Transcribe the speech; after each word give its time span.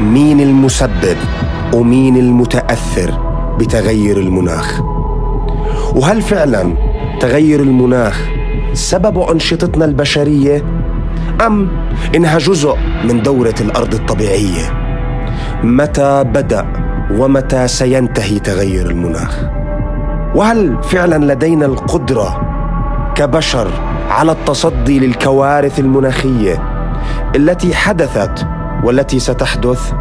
مين 0.00 0.40
المسبب 0.40 1.16
ومين 1.74 2.16
المتأثر 2.16 3.10
بتغير 3.58 4.16
المناخ؟ 4.16 4.80
وهل 5.94 6.22
فعلا 6.22 6.74
تغير 7.20 7.60
المناخ 7.60 8.28
سبب 8.72 9.18
أنشطتنا 9.18 9.84
البشرية؟ 9.84 10.64
أم 11.46 11.68
إنها 12.14 12.38
جزء 12.38 12.76
من 13.04 13.22
دورة 13.22 13.54
الأرض 13.60 13.94
الطبيعية؟ 13.94 14.72
متى 15.62 16.24
بدأ 16.24 16.66
ومتى 17.10 17.68
سينتهي 17.68 18.38
تغير 18.38 18.90
المناخ؟ 18.90 19.44
وهل 20.34 20.76
فعلا 20.82 21.32
لدينا 21.32 21.66
القدرة 21.66 22.40
كبشر 23.14 23.68
على 24.10 24.32
التصدي 24.32 24.98
للكوارث 24.98 25.78
المناخية 25.78 26.62
التي 27.36 27.74
حدثت 27.74 28.46
والتي 28.84 29.18
ستحدث 29.18 29.92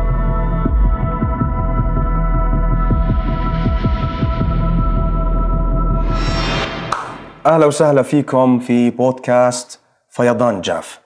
أهلا 7.45 7.65
وسهلا 7.65 8.01
فيكم 8.01 8.59
في 8.59 8.89
بودكاست 8.89 9.79
فيضان 10.09 10.61
جاف. 10.61 10.99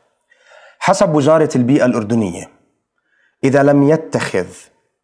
حسب 0.80 1.16
وزارة 1.16 1.50
البيئة 1.56 1.86
الأردنية 1.86 2.50
إذا 3.44 3.64
لم 3.64 3.90
يتخذ 3.90 4.48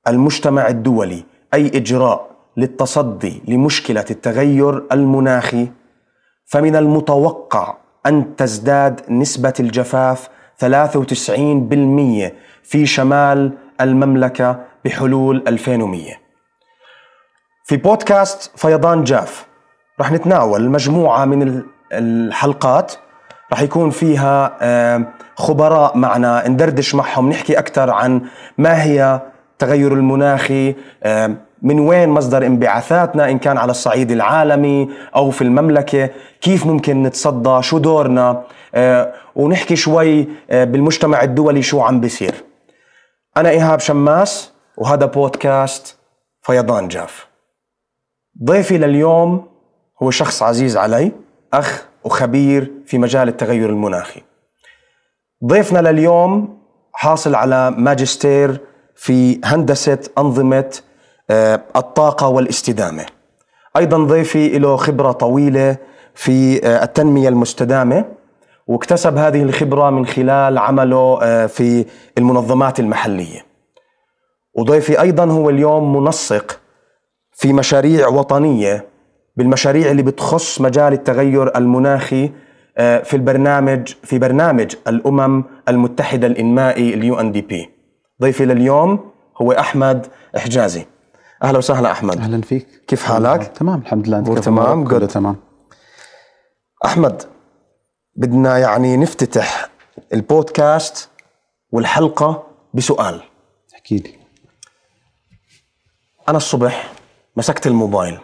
المجتمع 0.07 0.67
الدولي 0.67 1.23
أي 1.53 1.67
إجراء 1.67 2.29
للتصدي 2.57 3.41
لمشكلة 3.47 4.05
التغير 4.11 4.83
المناخي 4.91 5.67
فمن 6.45 6.75
المتوقع 6.75 7.77
أن 8.05 8.35
تزداد 8.35 9.01
نسبة 9.09 9.53
الجفاف 9.59 10.29
93% 10.61 10.65
في 12.67 12.85
شمال 12.85 13.51
المملكة 13.81 14.59
بحلول 14.85 15.43
2100. 15.47 16.13
في 17.63 17.77
بودكاست 17.77 18.51
فيضان 18.59 19.03
جاف 19.03 19.45
رح 19.99 20.11
نتناول 20.11 20.69
مجموعة 20.69 21.25
من 21.25 21.63
الحلقات 21.93 22.93
رح 23.53 23.61
يكون 23.61 23.89
فيها 23.89 24.57
خبراء 25.35 25.97
معنا 25.97 26.47
ندردش 26.47 26.95
معهم 26.95 27.29
نحكي 27.29 27.59
أكثر 27.59 27.89
عن 27.89 28.21
ما 28.57 28.83
هي 28.83 29.21
التغير 29.51 29.93
المناخي 29.93 30.75
من 31.61 31.79
وين 31.79 32.09
مصدر 32.09 32.45
انبعاثاتنا 32.45 33.29
إن 33.29 33.39
كان 33.39 33.57
على 33.57 33.71
الصعيد 33.71 34.11
العالمي 34.11 34.89
أو 35.15 35.31
في 35.31 35.41
المملكة 35.41 36.09
كيف 36.41 36.65
ممكن 36.65 37.03
نتصدى 37.03 37.61
شو 37.61 37.77
دورنا 37.77 38.43
ونحكي 39.35 39.75
شوي 39.75 40.27
بالمجتمع 40.51 41.23
الدولي 41.23 41.61
شو 41.61 41.81
عم 41.81 41.99
بيصير 41.99 42.44
أنا 43.37 43.49
إيهاب 43.49 43.79
شماس 43.79 44.51
وهذا 44.77 45.05
بودكاست 45.05 45.97
فيضان 46.41 46.87
جاف. 46.87 47.27
ضيفي 48.43 48.77
لليوم 48.77 49.47
هو 50.03 50.11
شخص 50.11 50.43
عزيز 50.43 50.77
علي 50.77 51.11
أخ 51.53 51.85
وخبير 52.03 52.71
في 52.85 52.97
مجال 52.97 53.27
التغير 53.27 53.69
المناخي. 53.69 54.21
ضيفنا 55.45 55.79
لليوم 55.79 56.59
حاصل 56.93 57.35
على 57.35 57.71
ماجستير 57.71 58.59
في 58.95 59.41
هندسة 59.43 59.99
أنظمة 60.17 60.79
آه، 61.29 61.61
الطاقة 61.75 62.27
والاستدامة. 62.27 63.05
أيضا 63.77 63.97
ضيفي 63.97 64.59
له 64.59 64.75
خبرة 64.75 65.11
طويلة 65.11 65.77
في 66.13 66.65
آه، 66.67 66.83
التنمية 66.83 67.29
المستدامة. 67.29 68.05
واكتسب 68.67 69.17
هذه 69.17 69.43
الخبرة 69.43 69.89
من 69.89 70.05
خلال 70.05 70.57
عمله 70.57 71.19
آه، 71.23 71.45
في 71.45 71.85
المنظمات 72.17 72.79
المحلية. 72.79 73.45
وضيفي 74.57 75.01
أيضا 75.01 75.25
هو 75.25 75.49
اليوم 75.49 75.95
منسق 76.03 76.59
في 77.31 77.53
مشاريع 77.53 78.07
وطنية 78.07 78.85
بالمشاريع 79.37 79.91
اللي 79.91 80.01
بتخص 80.03 80.61
مجال 80.61 80.93
التغير 80.93 81.57
المناخي 81.57 82.31
آه، 82.77 82.99
في 83.03 83.13
البرنامج 83.15 83.93
في 84.03 84.19
برنامج 84.19 84.75
الأمم 84.87 85.43
المتحدة 85.69 86.27
الإنمائي 86.27 86.93
ال 86.93 87.19
UNDP. 87.19 87.69
ضيفي 88.21 88.45
لليوم 88.45 89.11
هو 89.41 89.51
أحمد 89.51 90.07
حجازي 90.35 90.85
أهلا 91.43 91.57
وسهلا 91.57 91.91
أحمد. 91.91 92.17
أهلا 92.17 92.41
فيك. 92.41 92.67
كيف 92.87 93.03
حالك؟ 93.03 93.47
تمام 93.47 93.79
الحمد 93.79 94.07
لله. 94.07 94.21
تمام 94.39 94.87
كله 94.87 95.05
تمام. 95.05 95.35
أحمد 96.85 97.21
بدنا 98.15 98.57
يعني 98.57 98.97
نفتتح 98.97 99.69
البودكاست 100.13 101.09
والحلقة 101.71 102.47
بسؤال. 102.73 103.21
احكي 103.73 103.97
لي. 103.97 104.13
أنا 106.29 106.37
الصبح 106.37 106.91
مسكت 107.35 107.67
الموبايل. 107.67 108.19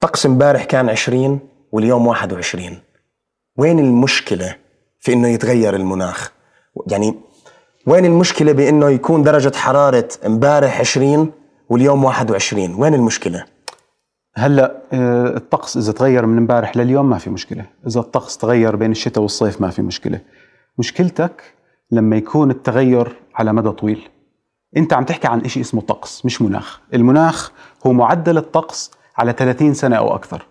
طقس 0.00 0.26
امبارح 0.26 0.64
كان 0.64 0.88
20 0.88 1.40
واليوم 1.72 2.06
21 2.06 2.78
وين 3.56 3.78
المشكلة 3.78 4.56
في 5.00 5.12
إنه 5.12 5.28
يتغير 5.28 5.76
المناخ؟ 5.76 6.32
يعني 6.86 7.14
وين 7.86 8.04
المشكلة 8.04 8.52
بإنه 8.52 8.90
يكون 8.90 9.22
درجة 9.22 9.56
حرارة 9.56 10.08
امبارح 10.26 10.80
20 10.80 11.32
واليوم 11.68 12.04
21 12.04 12.74
وين 12.74 12.94
المشكلة؟ 12.94 13.44
هلا 14.38 14.82
آه، 14.92 15.36
الطقس 15.36 15.76
إذا 15.76 15.92
تغير 15.92 16.26
من 16.26 16.38
امبارح 16.38 16.76
لليوم 16.76 17.10
ما 17.10 17.18
في 17.18 17.30
مشكلة. 17.30 17.64
إذا 17.86 18.00
الطقس 18.00 18.38
تغير 18.38 18.76
بين 18.76 18.90
الشتاء 18.90 19.22
والصيف 19.22 19.60
ما 19.60 19.70
في 19.70 19.82
مشكلة. 19.82 20.20
مشكلتك 20.78 21.42
لما 21.90 22.16
يكون 22.16 22.50
التغير 22.50 23.16
على 23.34 23.52
مدى 23.52 23.70
طويل. 23.70 24.08
أنت 24.76 24.92
عم 24.92 25.04
تحكي 25.04 25.28
عن 25.28 25.48
شيء 25.48 25.62
اسمه 25.62 25.80
طقس 25.80 26.24
مش 26.24 26.42
مناخ. 26.42 26.80
المناخ 26.94 27.52
هو 27.86 27.92
معدل 27.92 28.38
الطقس 28.38 28.90
على 29.16 29.32
30 29.32 29.74
سنة 29.74 29.96
أو 29.96 30.14
أكثر. 30.14 30.46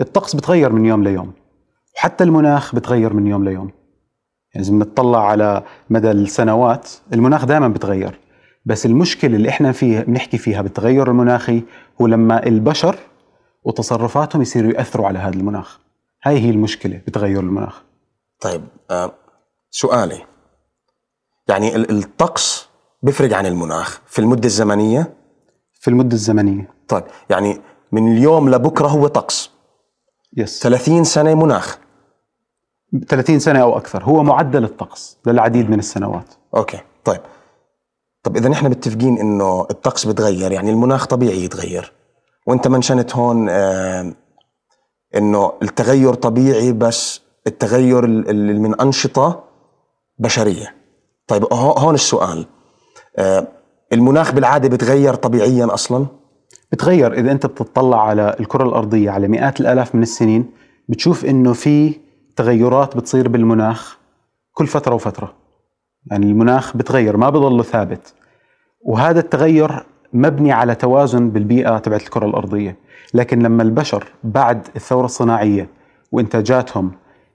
الطقس 0.00 0.36
بتغير 0.36 0.72
من 0.72 0.86
يوم 0.86 1.04
ليوم. 1.04 1.32
وحتى 1.96 2.24
المناخ 2.24 2.74
بتغير 2.74 3.12
من 3.12 3.26
يوم 3.26 3.44
ليوم. 3.44 3.70
يعني 4.54 4.66
إذا 4.66 4.72
بنطلع 4.72 5.26
على 5.26 5.62
مدى 5.90 6.10
السنوات 6.10 6.90
المناخ 7.12 7.44
دائما 7.44 7.68
بتغير. 7.68 8.18
بس 8.64 8.86
المشكلة 8.86 9.36
اللي 9.36 9.48
إحنا 9.48 9.72
فيها 9.72 10.02
بنحكي 10.02 10.38
فيها 10.38 10.62
بالتغير 10.62 11.10
المناخي 11.10 11.62
هو 12.00 12.06
لما 12.06 12.46
البشر 12.46 12.96
وتصرفاتهم 13.62 14.42
يصيروا 14.42 14.72
يأثروا 14.72 15.06
على 15.06 15.18
هذا 15.18 15.34
المناخ. 15.34 15.78
هاي 16.24 16.38
هي 16.38 16.50
المشكلة 16.50 17.00
بتغير 17.06 17.40
المناخ. 17.40 17.82
طيب 18.40 18.64
آه 18.90 19.12
سؤالي. 19.70 20.26
يعني 21.48 21.76
الطقس 21.76 22.68
بيفرق 23.02 23.36
عن 23.36 23.46
المناخ 23.46 24.00
في 24.06 24.18
المدة 24.18 24.46
الزمنية؟ 24.46 25.14
في 25.72 25.88
المدة 25.88 26.14
الزمنية. 26.14 26.74
طيب 26.88 27.04
يعني 27.30 27.60
من 27.92 28.12
اليوم 28.12 28.50
لبكرة 28.50 28.88
هو 28.88 29.06
طقس. 29.06 29.50
yes 30.36 30.62
30 30.62 31.04
سنة 31.04 31.34
مناخ. 31.34 31.78
30 33.08 33.38
سنة 33.38 33.62
أو 33.62 33.76
أكثر. 33.76 34.04
هو 34.04 34.22
معدل 34.22 34.64
الطقس 34.64 35.18
للعديد 35.26 35.70
من 35.70 35.78
السنوات. 35.78 36.34
okay 36.56 36.80
طيب. 37.04 37.20
طب 38.22 38.36
إذا 38.36 38.48
نحن 38.48 38.66
متفقين 38.66 39.18
إنه 39.18 39.66
الطقس 39.70 40.06
بتغير 40.06 40.52
يعني 40.52 40.70
المناخ 40.70 41.06
طبيعي 41.06 41.44
يتغير. 41.44 41.92
وانت 42.50 42.68
mentionت 42.68 43.16
هون 43.16 43.48
آه 43.48 44.12
انه 45.16 45.52
التغير 45.62 46.14
طبيعي 46.14 46.72
بس 46.72 47.20
التغير 47.46 48.04
اللي 48.04 48.58
من 48.58 48.80
أنشطة 48.80 49.44
بشرية. 50.18 50.74
طيب 51.26 51.52
هون 51.52 51.94
السؤال. 51.94 52.46
آه 53.16 53.46
المناخ 53.92 54.32
بالعادة 54.32 54.68
بتغير 54.68 55.14
طبيعيا 55.14 55.74
أصلا؟ 55.74 56.06
بتغير. 56.72 57.12
إذا 57.12 57.32
أنت 57.32 57.46
بتطلع 57.46 58.02
على 58.08 58.36
الكرة 58.40 58.64
الأرضية 58.64 59.10
على 59.10 59.28
مئات 59.28 59.60
الآلاف 59.60 59.94
من 59.94 60.02
السنين 60.02 60.50
بتشوف 60.88 61.24
إنه 61.24 61.52
في 61.52 62.00
تغيرات 62.36 62.96
بتصير 62.96 63.28
بالمناخ 63.28 63.98
كل 64.52 64.66
فترة 64.66 64.94
وفترة. 64.94 65.34
يعني 66.10 66.26
المناخ 66.26 66.76
بتغير 66.76 67.16
ما 67.16 67.30
بضله 67.30 67.62
ثابت. 67.62 68.14
وهذا 68.80 69.20
التغير 69.20 69.86
مبني 70.12 70.52
على 70.52 70.74
توازن 70.74 71.30
بالبيئة 71.30 71.78
تبعت 71.78 72.02
الكرة 72.02 72.26
الأرضية. 72.26 72.76
لكن 73.14 73.38
لما 73.42 73.62
البشر 73.62 74.04
بعد 74.24 74.68
الثورة 74.76 75.04
الصناعية 75.04 75.68
وإنتاجاتهم 76.12 76.92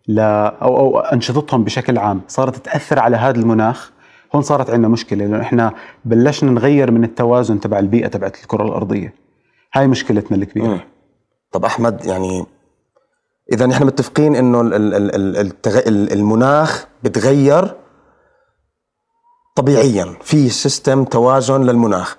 ل 0.07 0.19
أو 0.19 0.77
أو 0.79 0.99
أنشطتهم 0.99 1.63
بشكل 1.63 1.97
عام 1.97 2.21
صارت 2.27 2.55
تأثر 2.55 2.99
على 2.99 3.17
هذا 3.17 3.39
المناخ 3.39 3.91
هون 4.35 4.41
صارت 4.41 4.69
عندنا 4.69 4.87
مشكلة 4.87 5.25
لأنه 5.25 5.41
إحنا 5.41 5.73
بلشنا 6.05 6.51
نغير 6.51 6.91
من 6.91 7.03
التوازن 7.03 7.59
تبع 7.59 7.79
البيئة 7.79 8.07
تبعت 8.07 8.35
الكرة 8.43 8.63
الأرضية. 8.63 9.13
هاي 9.73 9.87
مشكلتنا 9.87 10.37
الكبيرة. 10.37 10.65
مم. 10.65 10.79
طب 11.51 11.65
أحمد 11.65 12.05
يعني 12.05 12.45
إذا 13.53 13.65
نحن 13.65 13.85
متفقين 13.85 14.35
إنه 14.35 14.61
المناخ 15.87 16.87
بتغير 17.03 17.75
طبيعيا 19.55 20.15
في 20.21 20.49
سيستم 20.49 21.03
توازن 21.03 21.61
للمناخ. 21.63 22.17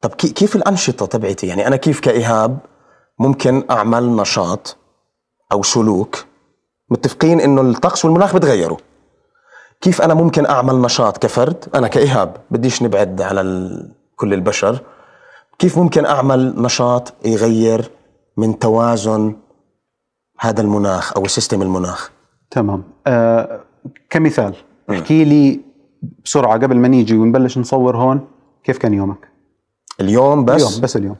طب 0.00 0.10
كيف 0.10 0.56
الأنشطة 0.56 1.06
تبعتي؟ 1.06 1.46
يعني 1.46 1.66
أنا 1.66 1.76
كيف 1.76 2.00
كإيهاب 2.00 2.58
ممكن 3.18 3.64
أعمل 3.70 4.16
نشاط 4.16 4.76
أو 5.52 5.62
سلوك 5.62 6.24
متفقين 6.90 7.40
إنه 7.40 7.60
الطقس 7.60 8.04
والمناخ 8.04 8.34
بتغيروا. 8.36 8.78
كيف 9.80 10.02
أنا 10.02 10.14
ممكن 10.14 10.46
أعمل 10.46 10.80
نشاط 10.80 11.18
كفرد؟ 11.18 11.64
أنا 11.74 11.88
كإيهاب 11.88 12.36
بديش 12.50 12.82
نبعد 12.82 13.22
على. 13.22 13.70
كل 14.16 14.34
البشر. 14.34 14.78
كيف 15.58 15.78
ممكن 15.78 16.04
أعمل 16.06 16.62
نشاط 16.62 17.14
يغير 17.24 17.90
من 18.36 18.58
توازن 18.58 19.36
هذا 20.40 20.60
المناخ 20.60 21.16
أو 21.16 21.26
سيستم 21.26 21.62
المناخ؟ 21.62 22.10
تمام. 22.50 22.84
آه 23.06 23.60
كمثال 24.10 24.54
احكي 24.90 25.24
لي 25.24 25.60
بسرعة 26.24 26.52
قبل 26.52 26.76
ما 26.76 26.88
نيجي 26.88 27.16
ونبلش 27.16 27.58
نصور 27.58 27.96
هون 27.96 28.28
كيف 28.64 28.78
كان 28.78 28.94
يومك؟ 28.94 29.29
اليوم 30.00 30.44
بس؟ 30.44 30.66
اليوم 30.66 30.80
بس 30.82 30.96
اليوم. 30.96 31.16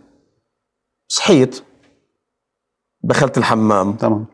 صحيت. 1.08 1.62
دخلت 3.02 3.38
الحمام. 3.38 3.92
تمام. 3.92 4.26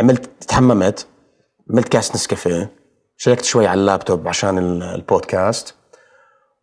عملت 0.00 0.30
تحممت. 0.48 1.06
عملت 1.70 1.88
كاس 1.88 2.14
نسكافيه. 2.14 2.70
checkت 3.16 3.44
شوي 3.44 3.66
على 3.66 3.80
اللابتوب 3.80 4.28
عشان 4.28 4.58
ال- 4.58 4.82
البودكاست. 4.82 5.74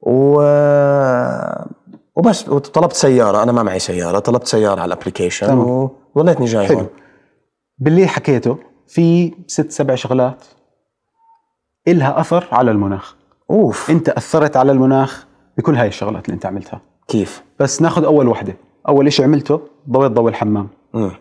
و 0.02 0.42
وبس. 2.16 2.50
وطلبت 2.50 2.94
سيارة. 2.94 3.44
أنا 3.44 3.52
ما 3.52 3.64
معي 3.64 3.80
سيارة. 3.80 4.20
طلبت 4.20 4.48
سيارة 4.48 4.82
على 4.82 4.94
ال 4.94 4.99
application. 4.99 5.58
وظليتني 6.16 6.46
جاي 6.46 6.68
حلو. 6.68 6.78
هون. 6.78 6.90
باللي 7.78 8.08
حكيته 8.08 8.58
في 8.88 9.34
ست 9.48 9.72
سبع 9.72 9.96
شغلات 9.96 10.46
إلها 11.88 12.20
أثر 12.20 12.48
على 12.52 12.72
المناخ. 12.72 13.16
أوف. 13.52 13.90
أنت 13.90 14.10
أثرت 14.10 14.58
على 14.58 14.72
المناخ 14.72 15.28
بكل 15.58 15.76
هاي 15.76 15.88
الشغلات 15.88 16.26
اللي 16.26 16.36
أنت 16.36 16.46
عملتها. 16.46 16.82
كيف؟ 17.08 17.44
بس 17.60 17.82
ناخذ 17.82 18.04
أول 18.06 18.28
وحدة. 18.28 18.56
أول 18.88 19.08
إشي 19.08 19.24
عملته 19.24 19.62
ضويت 19.90 20.12
ضوء 20.12 20.30
الحمام. 20.30 20.68
مم. 20.94 21.12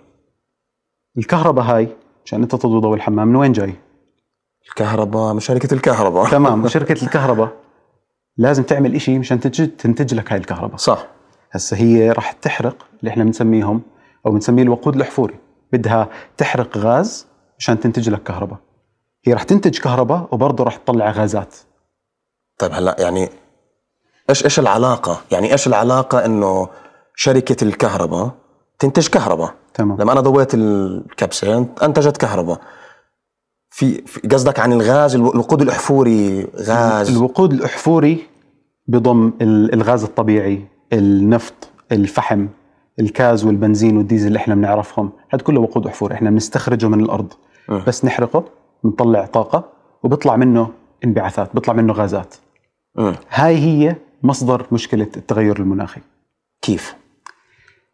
الكهرباء 1.19 1.65
هاي 1.65 1.89
عشان 2.25 2.43
أنت 2.43 2.55
تضوي 2.55 2.81
ضوء 2.81 2.95
الحمام 2.95 3.29
من 3.29 3.37
وين 3.37 3.53
جاي؟ 3.53 3.75
الكهرباء 4.69 5.33
من 5.35 5.41
شركة 5.41 5.75
الكهرباء. 5.75 6.31
تمام 6.31 6.69
شركة 6.69 6.93
الكهرباء. 7.05 7.53
لازم 8.37 8.63
تعمل 8.63 8.95
إشي 8.95 9.19
مشان 9.19 9.41
تنتج 9.41 9.69
تنتج 9.69 10.15
لك 10.15 10.33
هاي 10.33 10.39
الكهرباء. 10.39 10.77
صح. 10.77 11.07
هسه 11.53 11.77
هي 11.77 12.11
راح 12.13 12.33
تحرق 12.33 12.87
اللي 13.01 13.11
إحنا 13.11 13.25
بنسميهم 13.25 13.83
أو 14.27 14.31
بنسميه 14.31 14.63
الوقود 14.63 14.97
الأحفوري. 14.97 15.35
بدها 15.73 16.09
تحرق 16.37 16.79
غاز 16.79 17.27
عشان 17.59 17.81
تنتج 17.81 18.11
لك 18.11 18.23
كهرباء. 18.23 18.59
هي 19.25 19.33
راح 19.33 19.43
تنتج 19.43 19.79
كهرباء 19.79 20.29
وبرضه 20.33 20.65
راح 20.65 20.77
تطلع 20.77 21.11
غازات. 21.11 21.57
طيب 22.59 22.73
هلا 22.73 22.97
يعني 22.99 23.29
إيش 24.31 24.45
إيش 24.45 24.59
العلاقة؟ 24.59 25.21
يعني 25.31 25.53
إيش 25.53 25.67
العلاقة 25.67 26.25
إنه 26.27 26.69
شركة 27.15 27.65
الكهرباء 27.65 28.31
تنتج 28.79 29.09
كهرباء؟ 29.09 29.55
تمام. 29.75 29.99
لما 30.01 30.13
أنا 30.13 30.21
ضويت 30.21 30.55
الكبسة 30.55 31.67
أنتجت 31.83 32.17
كهرباء. 32.17 32.61
في 33.71 34.03
قصدك 34.33 34.61
عن 34.61 34.73
الغاز 34.73 35.15
الو- 35.15 35.33
الوقود 35.33 35.63
الأحفوري 35.63 36.47
غاز. 36.57 37.17
الوقود 37.17 37.53
الأحفوري 37.53 38.27
بضم 38.87 39.33
ال- 39.43 39.75
الغاز 39.75 40.05
الطبيعي 40.05 40.65
النفط 40.93 41.55
الفحم 41.93 42.47
الكاز 43.01 43.45
والبنزين 43.45 43.97
والديزل 43.97 44.27
اللي 44.27 44.37
إحنا 44.39 44.55
بنعرفهم. 44.55 45.11
هذا 45.31 45.43
كله 45.43 45.61
وقود 45.61 45.87
أحفوري 45.87 46.15
إحنا 46.15 46.31
بنستخرجه 46.31 46.87
من 46.89 47.01
الأرض. 47.01 47.33
مم. 47.69 47.83
بس 47.87 48.05
نحرقه 48.05 48.45
بنطلع 48.85 49.27
طاقة 49.27 49.65
وبيطلع 50.03 50.37
منه 50.37 50.71
انبعاثات 51.05 51.51
بيطلع 51.55 51.75
منه 51.75 51.93
غازات. 51.93 52.35
مم. 52.95 53.15
هاي 53.31 53.57
هي 53.59 53.97
مصدر 54.23 54.67
مشكلة 54.73 55.09
التغير 55.17 55.59
المناخي. 55.59 56.01
كيف؟ 56.63 56.95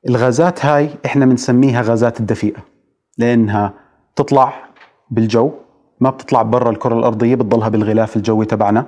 الغازات 0.08 0.64
هاي 0.64 0.90
إحنا 1.06 1.26
بنسميها 1.26 1.82
غازات 1.82 2.20
الدفيئة 2.20 2.58
لأنها 3.18 3.74
تطلع 4.16 4.54
بالجو 5.10 5.52
ما 6.00 6.10
بتطلع 6.10 6.42
برا 6.42 6.70
الكرة 6.70 6.98
الأرضية 6.98 7.34
بتضلها 7.34 7.68
بالغلاف 7.68 8.16
الجوي 8.16 8.46
تبعنا. 8.46 8.86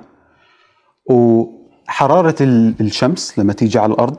وحرارة 1.05 2.35
ال- 2.41 2.75
الشمس 2.81 3.39
لما 3.39 3.53
تيجي 3.53 3.79
على 3.79 3.93
الأرض 3.93 4.17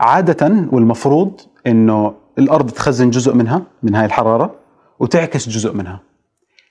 عادة 0.00 0.66
والمفروض 0.72 1.40
إنه 1.66 2.14
الأرض 2.38 2.70
تخزن 2.70 3.10
جزء 3.10 3.34
منها 3.34 3.62
من 3.82 3.94
هاي 3.94 4.04
الحرارة 4.06 4.54
وتعكس 5.00 5.48
جزء 5.48 5.72
منها. 5.74 6.00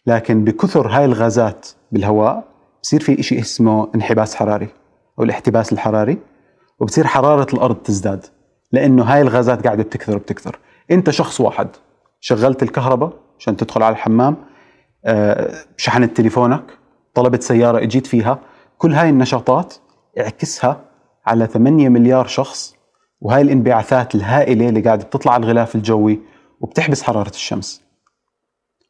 لكن 0.07 0.43
بكثر 0.43 0.87
هاي 0.87 1.05
الغازات 1.05 1.67
بالهواء 1.91 2.43
بصير 2.83 2.99
في 3.03 3.19
إشي 3.19 3.39
اسمه 3.39 3.87
انحباس 3.95 4.35
حراري. 4.35 4.67
أو 5.19 5.23
الاحتباس 5.23 5.73
الحراري 5.73 6.17
وبتصير 6.79 7.07
حرارة 7.07 7.53
الأرض 7.53 7.75
تزداد 7.75 8.25
لأنه 8.71 9.03
هاي 9.03 9.21
الغازات 9.21 9.63
قاعدة 9.63 9.83
بتكثر 9.83 10.17
بتكثر 10.17 10.59
أنت 10.91 11.09
شخص 11.09 11.41
واحد 11.41 11.67
شغلت 12.19 12.63
الكهرباء 12.63 13.13
عشان 13.39 13.57
تدخل 13.57 13.83
على 13.83 13.93
الحمام 13.93 14.35
آه، 15.05 15.55
شحنت 15.77 16.17
تليفونك 16.17 16.63
طلبت 17.13 17.43
سيارة 17.43 17.83
إجيت 17.83 18.07
فيها 18.07 18.39
كل 18.77 18.93
هاي 18.93 19.09
النشاطات 19.09 19.73
اعكسها 20.19 20.81
على 21.25 21.47
8 21.47 21.89
مليار 21.89 22.27
شخص 22.27 22.75
وهاي 23.21 23.41
الانبعاثات 23.41 24.15
الهائلة 24.15 24.69
اللي 24.69 24.81
قاعدة 24.81 25.03
بتطلع 25.03 25.33
على 25.33 25.43
الغلاف 25.43 25.75
الجوي 25.75 26.19
وبتحبس 26.61 27.03
حرارة 27.03 27.29
الشمس. 27.29 27.81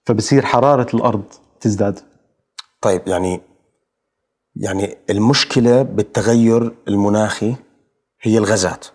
فبصير 0.05 0.45
حرارة 0.45 0.95
الأرض 0.95 1.23
تزداد. 1.59 1.99
طيب 2.81 3.01
يعني 3.07 3.41
يعني 4.55 4.97
المشكلة 5.09 5.81
بالتغير 5.81 6.71
المناخي 6.87 7.55
هي 8.21 8.37
الغازات 8.37 8.85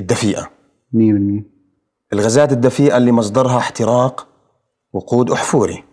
الدفيئة. 0.00 0.50
100% 0.94 1.42
الغازات 2.12 2.52
الدفيئة 2.52 2.96
اللي 2.96 3.12
مصدرها 3.12 3.58
احتراق 3.58 4.28
وقود 4.92 5.30
أحفوري. 5.30 5.84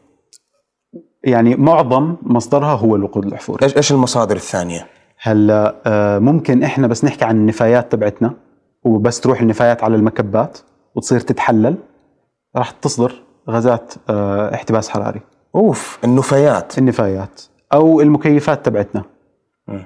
يعني 1.23 1.55
معظم 1.55 2.15
مصدرها 2.21 2.75
هو 2.75 2.95
الوقود 2.95 3.25
الأحفوري. 3.25 3.65
إيش 3.65 3.77
إيش 3.77 3.91
المصادر 3.91 4.35
الثانية؟ 4.35 4.87
هلا 5.19 5.81
آه، 5.85 6.19
ممكن 6.19 6.63
إحنا 6.63 6.87
بس 6.87 7.05
نحكي 7.05 7.25
عن 7.25 7.37
النفايات 7.37 7.91
تبعتنا 7.91 8.33
وبس 8.83 9.19
تروح 9.19 9.41
النفايات 9.41 9.83
على 9.83 9.95
المكبات 9.95 10.57
وتصير 10.95 11.19
تتحلل 11.19 11.75
راح 12.55 12.71
تصدر 12.71 13.21
غازات 13.49 13.93
آه، 14.09 14.53
احتباس 14.53 14.89
حراري. 14.89 15.21
أوف 15.55 15.99
النفايات. 16.03 16.77
النفايات. 16.77 17.41
أو 17.73 18.01
المكيفات 18.01 18.65
تبعتنا. 18.65 19.03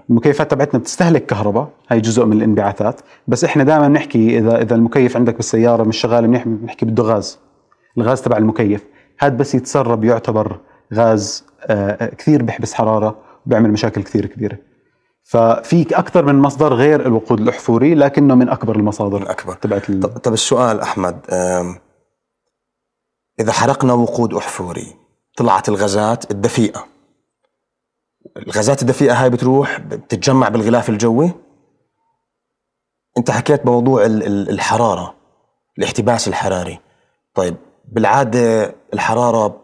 المكيفات 0.10 0.52
تبعتنا 0.52 0.80
بتستهلك 0.80 1.26
كهرباء 1.26 1.70
هي 1.90 2.00
جزء 2.02 2.26
من 2.26 2.38
الانبعاثات 2.38 3.02
بس 3.28 3.44
إحنا 3.44 3.64
دائما 3.64 3.88
نحكي 3.88 4.38
إذا 4.38 4.62
إذا 4.62 4.76
المكيف 4.76 5.18
عندك 5.18 5.36
بالسيارة 5.36 5.84
مش 5.84 5.98
شغال 5.98 6.28
منيح 6.28 6.48
بنحكي 6.48 6.86
بده 6.86 7.04
غاز 7.04 7.40
الغاز 7.98 8.22
تبع 8.22 8.38
المكيف 8.38 8.84
هذا 9.20 9.36
بس 9.36 9.56
يتسرب 9.56 10.04
يعتبر 10.04 10.60
غاز 10.94 11.46
آه، 11.62 12.06
كثير 12.06 12.44
بيحبس 12.44 12.74
حرارة 12.74 13.16
وبيعمل 13.46 13.72
مشاكل 13.72 14.04
كثير 14.04 14.26
كبيرة 14.26 14.58
ففي 15.24 15.86
أكثر 16.00 16.26
من 16.26 16.36
مصدر 16.36 16.74
غير 16.74 17.06
الوقود 17.06 17.40
الأحفوري 17.42 17.96
لكنه 17.96 18.36
من 18.36 18.50
أكبر 18.50 18.76
المصادر 18.76 19.18
الأكبر. 19.22 19.54
تبعت 19.54 19.90
ال- 19.90 20.22
طب, 20.22 20.34
السؤال 20.34 20.82
أحمد 20.82 21.20
أم، 21.32 21.76
إذا 23.40 23.52
حرقنا 23.52 23.94
وقود 23.94 24.34
أحفوري 24.34 24.88
طلعت 25.38 25.70
الغازات 25.70 26.32
الدفيئة 26.32 26.86
الغازات 28.38 28.82
الدفيئة 28.82 29.14
هاي 29.24 29.30
بتروح 29.30 29.80
بتتجمع 29.80 30.50
بالغلاف 30.50 30.90
الجوي. 30.90 31.32
أنت 33.18 33.32
حكيت 33.32 33.66
بموضوع 33.66 34.06
ال- 34.06 34.24
ال- 34.24 34.50
الحرارة 34.50 35.14
الاحتباس 35.78 36.28
الحراري. 36.28 36.80
طيب 37.34 37.56
بالعادة 37.92 38.76
الحرارة 38.94 39.62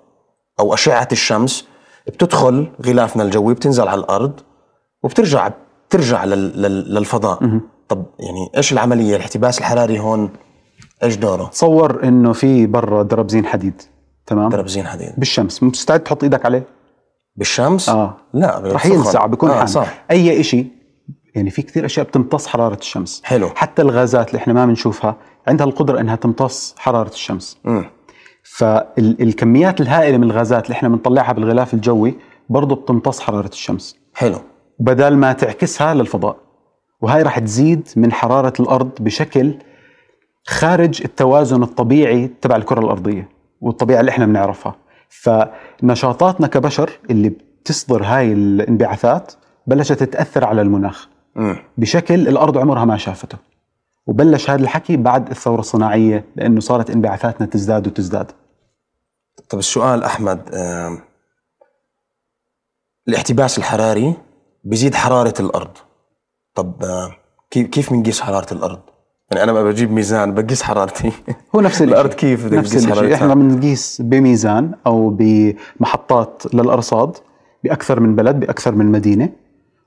أو 0.60 0.74
أشعة 0.74 1.08
الشمس 1.12 1.68
بتدخل 2.08 2.68
غلافنا 2.86 3.24
الجوي 3.24 3.53
بتنزل 3.53 3.88
على 3.88 4.00
الأرض 4.00 4.39
وبترجع 5.03 5.50
بترجع 5.89 6.24
لل- 6.25 6.62
لل- 6.62 6.94
للفضاء. 6.96 7.60
طب 7.89 8.06
يعني 8.20 8.50
إيش 8.58 8.74
العملية؟ 8.74 9.15
الاحتباس 9.15 9.60
الحراري 9.60 10.00
هون 10.00 10.30
إيش 11.03 11.15
دوره؟ 11.15 11.46
تصور 11.46 12.03
إنه 12.03 12.34
في 12.34 12.65
برا 12.65 13.03
دربزين 13.03 13.46
حديد 13.46 13.82
تمام؟ 14.25 14.50
دربزين 14.50 14.88
حديد. 14.88 15.13
بالشمس 15.18 15.63
مستعد 15.63 16.00
تحط 16.00 16.24
إيدك 16.24 16.46
عليه؟ 16.46 16.63
بالشمس؟ 17.36 17.90
آه. 17.90 18.18
لا 18.34 18.62
رح. 18.66 18.86
يلسع 18.86 19.25
بيكون 19.25 19.50
آه 19.50 19.66
صح. 19.66 20.04
أي 20.12 20.44
شيء 20.44 20.68
يعني 21.36 21.50
في 21.50 21.62
كثير 21.62 21.86
أشياء 21.86 22.06
بتمتص 22.06 22.48
حرارة 22.48 22.75
الشمس. 22.75 23.22
حلو. 23.25 23.50
حتى 23.56 23.82
الغازات 23.82 24.28
اللي 24.30 24.38
إحنا 24.38 24.54
ما 24.54 24.66
بنشوفها 24.66 25.16
عندها 25.48 25.68
القدرة 25.68 26.00
إنها 26.00 26.16
تمتص 26.16 26.75
حرارة 26.78 27.10
الشمس. 27.10 27.58
مم. 27.63 27.86
فالكميات 28.44 29.82
الهائلة 29.82 30.18
من 30.18 30.24
الغازات 30.24 30.66
اللي 30.66 30.75
إحنا 30.75 30.90
بنطلعها 30.90 31.34
بالغلاف 31.34 31.74
الجوي 31.74 32.16
برضه 32.50 32.75
بتمتص 32.75 33.20
حرارة 33.20 33.48
الشمس. 33.48 33.98
حلو. 34.13 34.38
بدل 34.80 35.16
ما 35.16 35.34
تعكسها 35.34 35.94
للفضاء. 35.94 36.38
وهي 37.02 37.22
راح 37.22 37.40
تزيد 37.40 37.88
من 37.96 38.12
حرارة 38.12 38.54
الأرض 38.60 38.90
بشكل 39.00 39.54
خارج 40.48 41.02
التوازن 41.06 41.63
الطبيعي 41.63 42.28
تبع 42.42 42.56
الكرة 42.56 42.80
الأرضية 42.80 43.30
والطبيعة 43.62 44.00
اللي 44.00 44.12
إحنا 44.12 44.25
بنعرفها. 44.25 44.75
فنشاطاتنا 45.22 46.48
كبشر 46.48 47.00
اللي 47.10 47.29
بتصدر 47.29 48.03
هاي 48.03 48.34
الانبعاثات 48.34 49.34
بلشت 49.67 50.03
تاثر 50.03 50.46
على 50.46 50.62
المناخ. 50.62 51.08
بشكل 51.77 52.27
الأرض 52.27 52.58
عمرها 52.58 52.86
ما 52.86 52.98
شافته. 52.98 53.38
وبلش 54.08 54.50
هذا 54.50 54.62
الحكي 54.63 54.98
بعد 54.98 55.29
الثورة 55.29 55.60
الصناعية 55.60 56.25
لأنه 56.36 56.60
صارت 56.60 56.89
انبعاثاتنا 56.89 57.48
تزداد 57.48 57.88
وتزداد. 57.88 58.32
طب 59.50 59.60
السؤال 59.60 60.03
أحمد 60.03 60.55
آم، 60.55 61.00
الاحتباس 63.08 63.58
الحراري 63.58 64.13
بيزيد 64.63 64.96
حرارة 64.96 65.34
الأرض. 65.39 65.77
طب 66.55 66.84
آه، 66.84 67.15
كيف 67.51 67.67
كيف 67.67 67.93
بنقيس 67.93 68.22
حرارة 68.22 68.53
الأرض؟ 68.53 68.82
يعني 69.38 69.44
أنا 69.52 69.54
ما 69.54 69.63
بجيب 69.63 69.92
ميزان 69.92 70.34
بقيس 70.34 70.63
حرارتي. 70.63 71.12
هو 71.56 71.62
نفس 71.62 71.82
الأرض 71.82 72.13
كيف؟ 72.13 72.46
بدك 72.46 72.58
نفس 72.58 72.75
الشيء؟ 72.75 73.13
إحنا 73.13 73.34
بنقيس 73.36 74.02
بميزان 74.02 74.72
أو 74.88 75.10
بمحطات 75.20 76.44
للأرصاد 76.54 77.18
بأكثر 77.63 78.00
من 78.00 78.16
بلد 78.16 78.40
بأكثر 78.40 78.75
من 78.75 78.86
مدينة 78.86 79.30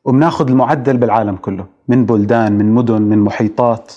وبناخذ 0.05 0.49
المعدل 0.49 0.97
بالعالم 0.97 1.37
كله. 1.37 1.67
من 1.89 2.07
بلدان 2.07 2.53
من 2.53 2.73
مدن 2.75 3.03
من 3.03 3.19
محيطات. 3.19 3.93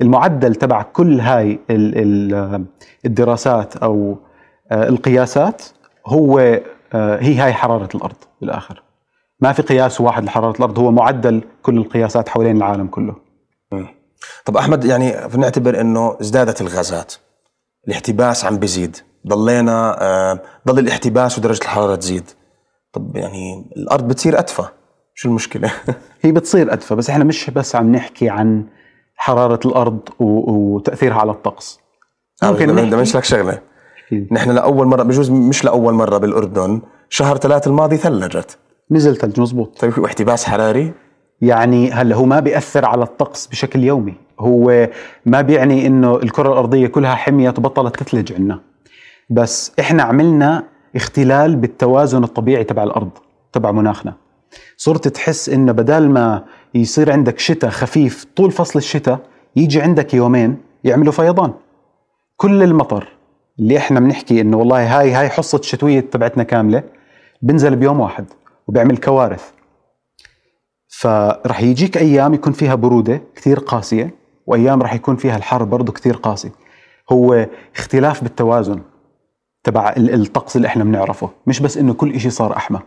المعدل 0.00 0.54
تبع 0.54 0.82
كل 0.82 1.20
هاي 1.20 1.52
ال- 1.70 1.92
ال- 2.34 2.64
الدراسات 3.06 3.76
أو 3.76 4.16
آه، 4.72 4.88
القياسات 4.88 5.62
هو 6.06 6.38
آه، 6.94 7.18
هي 7.20 7.34
هاي 7.38 7.52
حرارة 7.52 7.88
الأرض 7.94 8.16
بالآخر. 8.40 8.82
ما 9.40 9.52
في 9.52 9.62
قياس 9.62 10.00
واحد 10.00 10.24
لحرارة 10.24 10.56
الأرض 10.56 10.78
هو 10.78 10.90
معدل 10.90 11.42
كل 11.62 11.76
القياسات 11.78 12.28
حوالين 12.28 12.56
العالم 12.56 12.86
كله. 12.86 13.14
طب 14.44 14.56
أحمد 14.56 14.84
يعني 14.84 15.28
بنعتبر 15.34 15.80
إنه 15.80 16.16
ازدادت 16.20 16.60
الغازات. 16.60 17.14
الاحتباس 17.88 18.44
عم 18.44 18.56
بيزيد 18.58 18.96
ضلينا 19.26 20.02
آه، 20.02 20.38
ضل 20.68 20.78
الاحتباس 20.78 21.38
ودرجة 21.38 21.62
الحرارة 21.62 21.94
تزيد. 21.96 22.24
طب 22.92 23.16
يعني 23.16 23.70
الأرض 23.76 24.08
بتصير 24.08 24.38
أدفى. 24.38 24.64
شو 25.14 25.28
المشكلة؟ 25.28 25.72
هي 26.22 26.32
بتصير 26.32 26.72
أدفى 26.72 26.94
بس 26.94 27.10
إحنا 27.10 27.24
مش 27.24 27.50
بس 27.50 27.76
عم 27.76 27.92
نحكي 27.92 28.28
عن 28.28 28.66
حرارة 29.16 29.60
الأرض 29.66 30.00
و- 30.20 30.52
وتأثيرها 30.74 31.16
على 31.16 31.30
الطقس. 31.30 31.80
ممكن 32.42 32.74
نحكي- 32.74 32.90
بدي 32.90 33.12
لك 33.18 33.24
شغلة. 33.24 33.58
أكيد. 34.06 34.28
نحن 34.32 34.50
لأول 34.50 34.86
مرة 34.86 35.02
بجوز 35.02 35.30
مش 35.30 35.64
لأول 35.64 35.94
مرة 35.94 36.18
بالأردن 36.18 36.80
شهر 37.08 37.36
ثلاثة 37.36 37.68
الماضي 37.68 37.96
ثلجت. 37.96 38.58
نزل 38.90 39.16
ثلج 39.16 39.40
مزبوط. 39.40 39.80
طيب 39.80 39.98
واحتباس 39.98 40.44
حراري 40.44 40.92
يعني 41.42 41.90
هلا 41.90 42.16
هو 42.16 42.24
ما 42.24 42.40
بيأثر 42.40 42.84
على 42.84 43.02
الطقس 43.02 43.46
بشكل 43.46 43.84
يومي. 43.84 44.14
هو 44.40 44.88
ما 45.26 45.40
بيعني 45.40 45.86
إنه 45.86 46.16
الكرة 46.16 46.52
الأرضية 46.52 46.86
كلها 46.86 47.14
حميت 47.14 47.58
وبطلت 47.58 47.96
تثلج 48.02 48.32
عنا. 48.32 48.60
بس 49.30 49.72
إحنا 49.80 50.02
عملنا 50.02 50.64
اختلال 50.96 51.56
بالتوازن 51.56 52.24
الطبيعي 52.24 52.64
تبع 52.64 52.82
الأرض 52.82 53.10
تبع 53.52 53.70
مناخنا. 53.70 54.14
صرت 54.76 55.08
تحس 55.08 55.48
إنه 55.48 55.72
بدال 55.72 56.10
ما 56.10 56.44
يصير 56.74 57.12
عندك 57.12 57.38
شتاء 57.38 57.70
خفيف 57.70 58.26
طول 58.36 58.50
فصل 58.50 58.78
الشتاء 58.78 59.18
يجي 59.56 59.80
عندك 59.80 60.14
يومين 60.14 60.56
يعملوا 60.84 61.12
فيضان. 61.12 61.52
كل 62.36 62.62
المطر 62.62 63.08
اللي 63.58 63.78
إحنا 63.78 64.00
بنحكي 64.00 64.40
إنه 64.40 64.56
والله 64.56 65.00
هاي 65.00 65.12
هاي 65.12 65.28
حصة 65.28 65.60
شتوية 65.62 66.00
تبعتنا 66.00 66.42
كاملة 66.42 66.82
بنزل 67.42 67.76
بيوم 67.76 68.00
واحد 68.00 68.24
وبيعمل 68.66 68.96
كوارث. 68.96 69.50
فرح 71.02 71.60
يجيك 71.60 71.96
أيام 71.98 72.34
يكون 72.34 72.52
فيها 72.52 72.74
برودة 72.74 73.22
كثير 73.36 73.58
قاسية 73.58 74.14
وأيام 74.46 74.82
رح 74.82 74.94
يكون 74.94 75.16
فيها 75.16 75.36
الحر 75.36 75.64
برضه 75.64 75.92
كثير 75.92 76.16
قاسي. 76.16 76.50
هو 77.12 77.46
اختلاف 77.76 78.22
بالتوازن 78.22 78.80
تبع 79.64 79.94
ال- 79.96 80.14
الطقس 80.14 80.56
اللي 80.56 80.68
إحنا 80.68 80.84
بنعرفه 80.84 81.30
مش 81.46 81.60
بس 81.60 81.76
إنه 81.76 81.94
كل 81.94 82.20
شيء 82.20 82.30
صار 82.30 82.56
أحمى. 82.56 82.78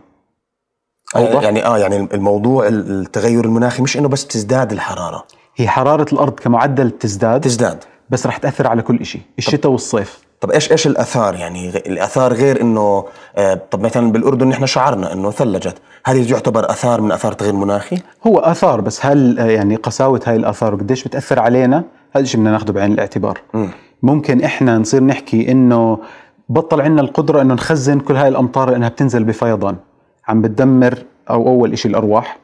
أوضح؟ 1.16 1.42
يعني 1.42 1.64
آه 1.64 1.78
يعني 1.78 1.96
الموضوع 2.14 2.68
التغير 2.68 3.44
المناخي 3.44 3.82
مش 3.82 3.96
إنه 3.96 4.08
بس 4.08 4.24
بتزداد 4.24 4.72
الحرارة. 4.72 5.26
هي 5.56 5.68
حرارة 5.68 6.12
الأرض 6.12 6.32
كمعدل 6.32 6.90
تزداد 6.90 7.40
تزداد. 7.40 7.84
بس 8.10 8.26
رح 8.26 8.36
تأثر 8.36 8.66
على 8.66 8.82
كل 8.82 9.06
شيء 9.06 9.20
الشتاء 9.38 9.72
والصيف. 9.72 10.25
طب 10.40 10.50
إيش 10.50 10.72
إيش 10.72 10.86
الأثار؟ 10.86 11.34
يعني 11.34 11.68
الأثار 11.68 12.32
غير 12.32 12.60
إنه 12.60 13.04
آه 13.36 13.60
طب 13.70 13.80
مثلا 13.80 14.12
بالأردن 14.12 14.48
نحن 14.48 14.66
شعرنا 14.66 15.12
إنه 15.12 15.30
ثلجت. 15.30 15.74
هل 16.04 16.30
يعتبر 16.30 16.70
أثار 16.70 17.00
من 17.00 17.12
أثار 17.12 17.32
التغير 17.32 17.54
المناخي 17.54 17.96
هو 18.26 18.38
أثار 18.38 18.80
بس 18.80 19.06
هل 19.06 19.38
آه، 19.38 19.46
يعني 19.46 19.76
قساوة 19.76 20.20
هاي 20.26 20.36
الأثار 20.36 20.74
وقديش 20.74 21.04
بتأثر 21.04 21.40
علينا؟ 21.40 21.84
هذا 22.12 22.22
الشيء 22.24 22.40
بدنا 22.40 22.52
ناخذه 22.52 22.70
بعين 22.70 22.92
الاعتبار. 22.92 23.40
مم. 23.54 23.68
ممكن 24.02 24.44
إحنا 24.44 24.78
نصير 24.78 25.02
نحكي 25.02 25.52
إنه 25.52 25.98
بطل 26.48 26.80
عندنا 26.80 27.00
القدرة 27.00 27.42
إنه 27.42 27.54
نخزن 27.54 28.00
كل 28.00 28.16
هاي 28.16 28.28
الأمطار 28.28 28.70
لأنها 28.70 28.88
بتنزل 28.88 29.24
بفيضان. 29.24 29.76
عم 30.28 30.42
بتدمر 30.42 30.98
أو 31.30 31.48
أول 31.48 31.78
شيء 31.78 31.90
الأرواح 31.90 32.38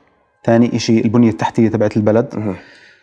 ثاني 0.44 0.78
شيء 0.78 1.04
البنية 1.04 1.30
التحتية 1.30 1.68
تبعت 1.68 1.96
البلد. 1.96 2.34
مهم. 2.36 2.56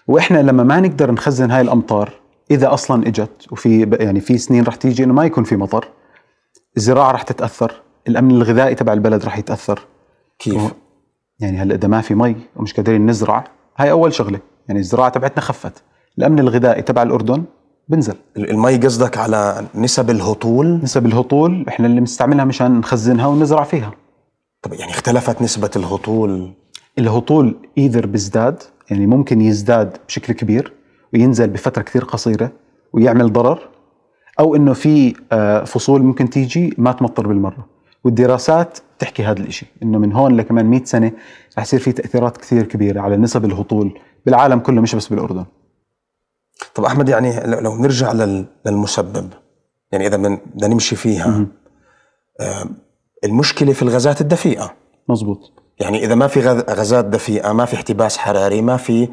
وإحنا 0.08 0.38
لما 0.38 0.63
ما 0.63 0.79
نقدر 0.79 1.12
نخزن 1.12 1.51
هاي 1.51 1.62
الأمطار 1.62 2.12
إذا 2.51 2.74
أصلا 2.74 3.08
إجت 3.08 3.46
وفي 3.51 3.98
يعني 4.00 4.20
في 4.20 4.38
سنين 4.38 4.63
رح 4.63 4.75
تيجي 4.75 5.03
إنه 5.03 5.13
ما 5.13 5.25
يكون 5.25 5.44
في 5.44 5.56
مطر 5.56 5.88
الزراعة 6.77 7.12
رح 7.12 7.22
تتأثر 7.22 7.82
الأمن 8.08 8.32
الغذائي 8.32 8.75
تبع 8.75 8.94
البلد 8.94 9.25
رح 9.25 9.38
يتأثر. 9.38 9.79
كيف؟ 10.39 10.62
يعني 11.39 11.58
هلأ 11.58 11.75
إذا 11.75 11.88
ما 11.88 12.01
في 12.01 12.15
مي 12.15 12.36
ومش 12.56 12.74
قادرين 12.74 13.06
نزرع 13.06 13.44
هاي 13.77 13.91
أول 13.91 14.13
شغلة. 14.13 14.39
يعني 14.68 14.79
الزراعة 14.79 15.10
تبعتنا 15.10 15.41
خفت. 15.41 15.84
الأمن 16.18 16.39
الغذائي 16.39 16.82
تبع 16.82 17.03
الأردن 17.03 17.44
بنزل. 17.88 18.15
ال- 18.38 18.50
المي 18.50 18.77
قصدك 18.77 19.18
على 19.18 19.65
نسب 19.75 20.10
الهطول؟ 20.10 20.79
نسب 20.84 21.06
الهطول 21.06 21.65
إحنا 21.68 21.86
اللي 21.86 22.00
بنستعملها 22.00 22.46
مشان 22.46 22.79
نخزنها 22.79 23.27
ونزرع 23.27 23.63
فيها. 23.63 23.91
طب 24.62 24.74
يعني 24.74 24.91
اختلفت 24.91 25.41
نسبة 25.41 25.72
الهطول؟ 25.75 26.53
الهطول 27.00 27.56
إيذر 27.77 28.06
بيزداد 28.06 28.63
يعني 28.91 29.08
ممكن 29.08 29.41
يزداد 29.41 29.98
بشكل 30.08 30.34
كبير. 30.34 30.74
وينزل 31.13 31.48
بفترة 31.50 31.82
كثير 31.82 32.04
قصيرة 32.04 32.51
ويعمل 32.94 33.34
ضرر 33.34 33.70
أو 34.39 34.56
إنه 34.56 34.74
في 34.74 35.13
آه، 35.32 35.63
فصول 35.63 36.04
ممكن 36.04 36.30
تيجي 36.30 36.74
ما 36.78 36.92
تمطر 36.92 37.28
بالمرة. 37.28 37.68
والدراسات 38.04 38.80
تحكي 39.00 39.24
هذا 39.24 39.39
الشيء 39.39 39.70
إنه 39.84 39.98
من 39.98 40.13
هون 40.13 40.36
لكمان 40.38 40.66
100 40.66 40.84
سنة 40.84 41.12
رح 41.58 41.63
يصير 41.63 41.80
في 41.80 41.92
تأثيرات 41.92 42.38
كثير 42.38 42.63
كبيرة 42.66 43.01
على 43.01 43.18
نسب 43.18 43.46
الهطول 43.46 44.00
بالعالم 44.25 44.60
كله 44.60 44.82
مش 44.82 44.96
بس 44.96 45.08
بالأردن. 45.08 45.46
طب 46.75 46.84
أحمد 46.86 47.10
يعني 47.10 47.39
لو 47.62 47.75
نرجع 47.75 48.12
لل- 48.12 48.46
للمسبب 48.66 49.30
يعني 49.92 50.08
إذا 50.08 50.18
بدنا 50.18 50.68
نمشي 50.68 50.96
فيها. 50.96 51.46
آه، 52.39 52.66
المشكلة 53.24 53.74
في 53.74 53.82
الغازات 53.84 54.22
الدفيئة. 54.22 54.74
مزبوط. 55.10 55.51
يعني 55.80 56.06
إذا 56.06 56.16
ما 56.16 56.28
في 56.28 56.39
غاز- 56.42 56.70
غازات 56.70 57.06
دفيئة 57.06 57.51
ما 57.54 57.66
في 57.66 57.75
احتباس 57.75 58.18
حراري 58.18 58.62
ما 58.62 58.78
في 58.78 59.10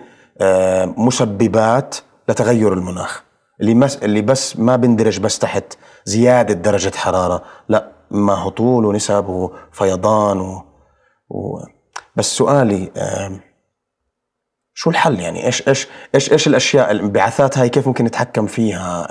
مسببات 0.96 1.96
لتغير 2.28 2.72
المناخ. 2.72 3.22
اللي 3.60 3.74
مس 3.74 3.96
اللي 3.96 4.22
بس 4.22 4.58
ما 4.58 4.76
بندرج 4.76 5.20
بس 5.20 5.38
تحت 5.38 5.74
زيادة 6.04 6.54
درجة 6.54 6.96
حرارة 6.96 7.42
لا 7.68 7.92
ما 8.10 8.34
هطول 8.34 8.84
ونسب 8.84 9.28
وفيضان 9.28 10.40
و... 10.40 10.64
و... 11.28 11.58
بس 12.16 12.36
سؤالي 12.36 12.90
شو 14.74 14.90
الحل 14.90 15.20
يعني؟ 15.20 15.46
إيش 15.46 15.68
إيش 15.68 15.88
إيش 16.14 16.32
إيش 16.32 16.46
الأشياء 16.46 16.90
الانبعاثات 16.90 17.58
هاي 17.58 17.68
كيف 17.68 17.86
ممكن 17.86 18.04
نتحكم 18.04 18.46
فيها؟ 18.46 19.06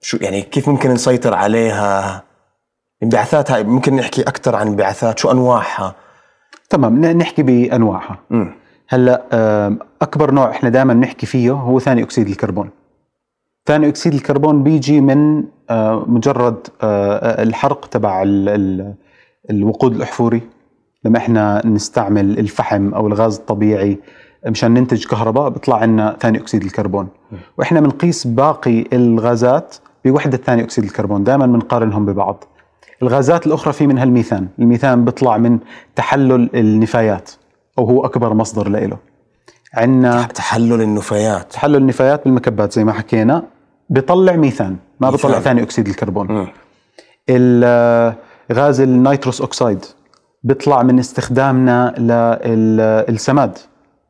شو 0.00 0.18
يعني 0.20 0.42
كيف 0.42 0.68
ممكن 0.68 0.90
نسيطر 0.90 1.34
عليها؟ 1.34 2.22
الانبعاثات 3.02 3.50
هاي 3.50 3.64
ممكن 3.64 3.96
نحكي 3.96 4.22
أكثر 4.22 4.56
عن 4.56 4.66
انبعاثات 4.66 5.18
شو 5.18 5.30
أنواعها؟ 5.30 5.94
تمام 6.70 7.04
نحكي 7.04 7.42
بأنواعها. 7.42 8.18
امم 8.32 8.63
هلا 8.88 9.22
أكبر 10.02 10.30
نوع 10.30 10.50
إحنا 10.50 10.68
دائما 10.68 10.94
نحكي 10.94 11.26
فيه 11.26 11.50
هو 11.52 11.78
ثاني 11.80 12.02
أكسيد 12.02 12.28
الكربون. 12.28 12.70
ثاني 13.66 13.88
أكسيد 13.88 14.14
الكربون 14.14 14.62
بيجي 14.62 15.00
من 15.00 15.44
آه، 15.70 16.04
مجرد 16.06 16.66
آه، 16.82 17.42
الحرق 17.42 17.86
تبع 17.86 18.22
ال- 18.22 18.48
ال- 18.48 18.94
الوقود 19.50 19.94
الأحفوري. 19.94 20.42
لما 21.04 21.18
إحنا 21.18 21.66
نستعمل 21.66 22.38
الفحم 22.38 22.94
أو 22.94 23.06
الغاز 23.06 23.36
الطبيعي 23.38 23.98
مشان 24.46 24.74
ننتج 24.74 25.06
كهرباء 25.06 25.48
بيطلع 25.48 25.76
عنا 25.76 26.16
ثاني 26.20 26.38
أكسيد 26.38 26.62
الكربون. 26.62 27.08
وإحنا 27.58 27.80
بنقيس 27.80 28.26
باقي 28.26 28.84
الغازات 28.92 29.76
بوحدة 30.04 30.36
ثاني 30.36 30.62
أكسيد 30.62 30.84
الكربون 30.84 31.24
دائما 31.24 31.46
بنقارنهم 31.46 32.06
ببعض. 32.06 32.44
الغازات 33.02 33.46
الأخرى 33.46 33.72
في 33.72 33.86
منها 33.86 34.04
الميثان. 34.04 34.48
الميثان 34.58 35.04
بيطلع 35.04 35.38
من 35.38 35.58
تحلل 35.96 36.50
النفايات. 36.54 37.30
أو 37.78 37.84
هو 37.84 38.04
أكبر 38.04 38.34
مصدر 38.34 38.68
له 38.68 38.98
عندنا 39.74 40.22
تحلل 40.22 40.82
النفايات. 40.82 41.52
تحلل 41.52 41.76
النفايات 41.76 42.24
بالمكبات 42.24 42.72
زي 42.72 42.84
ما 42.84 42.92
حكينا. 42.92 43.42
بيطلع 43.90 44.36
ميثان 44.36 44.76
ما 45.00 45.10
بيطلع. 45.10 45.40
ثاني 45.40 45.62
أكسيد 45.62 45.88
الكربون. 45.88 46.48
ال- 47.30 48.14
غاز 48.52 48.80
ال 48.80 48.88
nitrous 48.88 49.40
oxide 49.40 49.84
بيطلع 50.42 50.82
من 50.82 50.98
استخدامنا 50.98 51.94
للسماد 53.08 53.58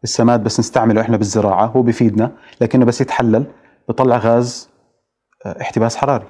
السماد. 0.04 0.44
بس 0.44 0.60
نستعمله 0.60 1.00
إحنا 1.00 1.16
بالزراعة 1.16 1.66
هو 1.66 1.82
بيفيدنا 1.82 2.32
لكنه 2.60 2.84
بس 2.84 3.00
يتحلل. 3.00 3.44
بيطلع 3.88 4.16
غاز 4.16 4.68
آه، 5.46 5.56
احتباس 5.60 5.96
حراري. 5.96 6.26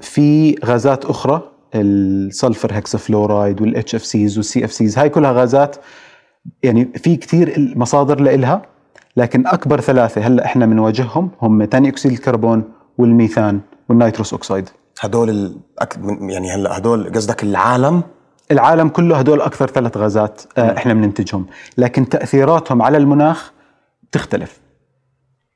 في 0.00 0.54
غازات 0.64 1.04
أخرى 1.04 1.47
ال 1.74 1.89
sulfur 1.89 2.78
hexafluoride 2.78 3.60
وال 3.62 3.94
HFCs 3.94 4.36
وال 4.36 4.64
CFCs 4.64 4.98
هاي 4.98 5.08
كلها 5.08 5.32
غازات. 5.32 5.76
يعني 6.62 6.84
في 6.96 7.16
كثير 7.16 7.72
مصادر 7.76 8.20
لإلها 8.20 8.62
لكن 9.16 9.46
أكبر 9.46 9.80
ثلاثة 9.80 10.20
هلأ 10.20 10.44
إحنا 10.44 10.66
بنواجههم 10.66 11.30
هم 11.42 11.64
ثاني 11.64 11.88
إكسيد 11.88 12.12
الكربون 12.12 12.64
والميثان 12.98 13.60
وال 13.88 13.98
nitrous 13.98 14.32
oxide 14.32 14.68
هدول 15.00 15.30
ال... 15.30 15.56
يعني 16.30 16.50
هلأ 16.50 16.78
هدول 16.78 17.12
قصدك 17.12 17.42
العالم؟ 17.42 18.02
العالم 18.50 18.88
كله 18.88 19.16
هدول 19.18 19.40
أكثر 19.40 19.66
ثلاث 19.66 19.96
غازات 19.96 20.42
آه، 20.58 20.76
إحنا 20.76 20.94
بننتجهم. 20.94 21.46
لكن 21.78 22.08
تأثيراتهم 22.08 22.82
على 22.82 22.98
المناخ 22.98 23.52
تختلف. 24.12 24.60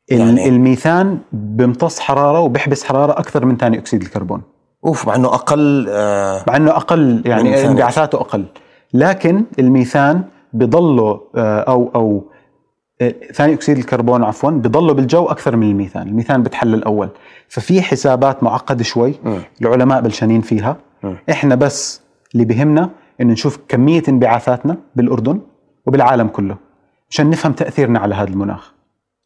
يعني- 0.08 0.48
الميثان 0.48 1.18
بيمتص 1.32 1.98
حرارة 2.00 2.40
وبيحبس 2.40 2.84
حرارة 2.84 3.12
أكثر 3.12 3.44
من 3.44 3.56
ثاني 3.56 3.78
أكسيد 3.78 4.02
الكربون. 4.02 4.42
أوف 4.84 5.06
مع 5.08 5.14
إنه 5.14 5.28
أقل 5.28 5.86
آه 5.90 6.44
مع 6.46 6.56
إنه 6.56 6.70
أقل 6.70 7.22
يعني 7.26 7.66
انبعاثاته 7.66 8.20
أقل. 8.20 8.44
لكن 8.94 9.44
الميثان 9.58 10.24
بضله 10.52 11.20
آه، 11.36 11.60
أو 11.60 11.90
أو 11.94 12.24
آه، 13.00 13.14
ثاني 13.34 13.54
أكسيد 13.54 13.78
الكربون 13.78 14.24
عفوا 14.24 14.50
بضله 14.50 14.94
بالجو 14.94 15.26
أكثر 15.26 15.56
من 15.56 15.70
الميثان، 15.70 16.08
الميثان 16.08 16.42
بتحلل 16.42 16.84
اول 16.84 17.08
ففي 17.48 17.82
حسابات 17.82 18.42
معقدة 18.42 18.84
شوي. 18.84 19.14
العلماء 19.60 20.00
بلشانين 20.00 20.40
فيها. 20.40 20.76
إحنا 21.30 21.54
بس 21.54 22.00
اللي 22.34 22.44
بهمنا 22.44 22.90
انه 23.20 23.32
نشوف 23.32 23.58
كمية 23.68 24.02
انبعاثاتنا 24.08 24.76
بالأردن 24.96 25.40
وبالعالم 25.86 26.28
كله 26.28 26.56
عشان 27.10 27.30
نفهم 27.30 27.52
تأثيرنا 27.52 27.98
على 27.98 28.14
هذا 28.14 28.28
المناخ. 28.28 28.72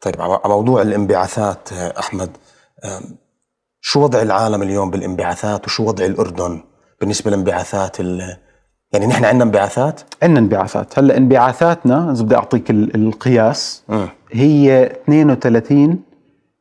طيب 0.01 0.21
على 0.21 0.39
موضوع 0.45 0.81
الانبعاثات 0.81 1.69
آه، 1.73 1.99
أحمد 1.99 2.29
شو 3.89 4.03
وضع 4.03 4.21
العالم 4.21 4.61
اليوم 4.61 4.89
بالانبعاثات 4.89 5.65
وشو 5.65 5.83
وضع 5.85 6.05
الأردن 6.05 6.61
بالنسبة 7.01 7.31
لانبعاثات 7.31 7.99
ال... 7.99 8.37
يعني 8.93 9.07
نحن 9.07 9.25
عندنا 9.25 9.43
انبعاثات؟ 9.43 10.01
عندنا 10.23 10.39
انبعاثات. 10.39 10.99
هلأ 10.99 11.17
انبعاثاتنا 11.17 12.11
إذا 12.11 12.23
بدي 12.23 12.35
أعطيك 12.35 12.69
ال- 12.71 12.95
القياس. 12.95 13.83
هي 14.31 14.85
32 14.85 15.99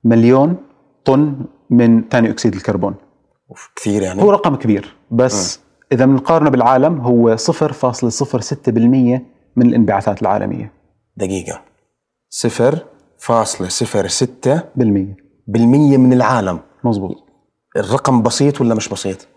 مليون 0.05 0.57
طن 1.05 1.35
من 1.71 2.09
ثاني 2.09 2.31
أكسيد 2.31 2.55
الكربون. 2.55 2.95
كثير 3.77 4.03
يعني. 4.03 4.23
هو 4.23 4.31
رقم 4.31 4.57
كبير 4.57 4.95
بس 5.11 5.61
إذا 5.93 6.05
بنقارنه 6.07 6.51
بالعالم 6.51 7.01
هو 7.01 7.37
0.06% 7.37 8.69
من 9.57 9.67
الانبعاثات 9.67 10.23
العالمية. 10.23 10.73
دقيقة. 11.17 11.61
صفر 12.31 12.85
فاصلة 13.19 13.69
صفر 13.69 14.07
ستة 14.07 14.63
بالمية. 14.77 15.17
بالمية 15.47 15.97
من 15.97 16.13
العالم. 16.13 16.59
مزبوط 16.87 17.25
الرقم 17.77 18.23
بسيط 18.23 18.61
ولا 18.61 18.75
مش 18.75 18.89
بسيط؟ 18.89 19.29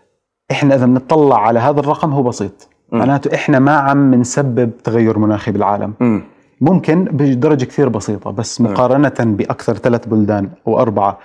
إحنا 0.50 0.74
إذا 0.74 0.86
بنطلع 0.86 1.46
على 1.46 1.60
هذا 1.60 1.80
الرقم 1.80 2.12
هو 2.12 2.22
بسيط. 2.22 2.68
معناته 2.92 3.34
إحنا 3.34 3.58
ما 3.58 3.72
عم 3.72 4.14
نسبب 4.14 4.70
تغير 4.84 5.18
مناخي 5.18 5.50
بالعالم. 5.50 5.94
مم. 6.00 6.22
ممكن 6.60 7.04
بدرجة 7.04 7.64
كثير 7.64 7.88
بسيطة 7.88 8.30
بس 8.30 8.60
مقارنة 8.60 9.14
بأكثر 9.18 9.76
ثلاث 9.76 10.06
بلدان 10.06 10.50
أو 10.66 10.80
اربعه 10.80 11.18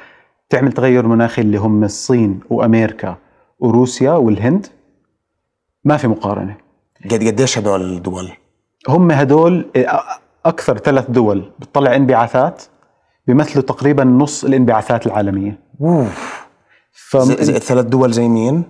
تعمل 0.49 0.71
تغير 0.71 1.07
مناخي 1.07 1.41
اللي 1.41 1.57
هم 1.57 1.83
الصين 1.83 2.39
وأمريكا 2.49 3.17
وروسيا 3.59 4.11
والهند 4.11 4.67
ما 5.83 5.97
في 5.97 6.07
مقارنة. 6.07 6.57
قد 7.11 7.27
قديش 7.27 7.57
هدول 7.57 7.81
الدول؟ 7.81 8.31
هم 8.89 9.11
هدول 9.11 9.65
أكثر 10.45 10.77
ثلاث 10.77 11.11
دول 11.11 11.51
بتطلع 11.59 11.95
انبعاثات. 11.95 12.63
بيمثلوا 13.27 13.63
تقريبا 13.63 14.03
نص 14.03 14.43
الانبعاثات 14.45 15.07
العالمية. 15.07 15.59
أوف. 15.81 16.45
فهم 17.09 17.31
الثلاث 17.31 17.85
دول 17.85 18.11
زي 18.11 18.27
مين؟ 18.27 18.63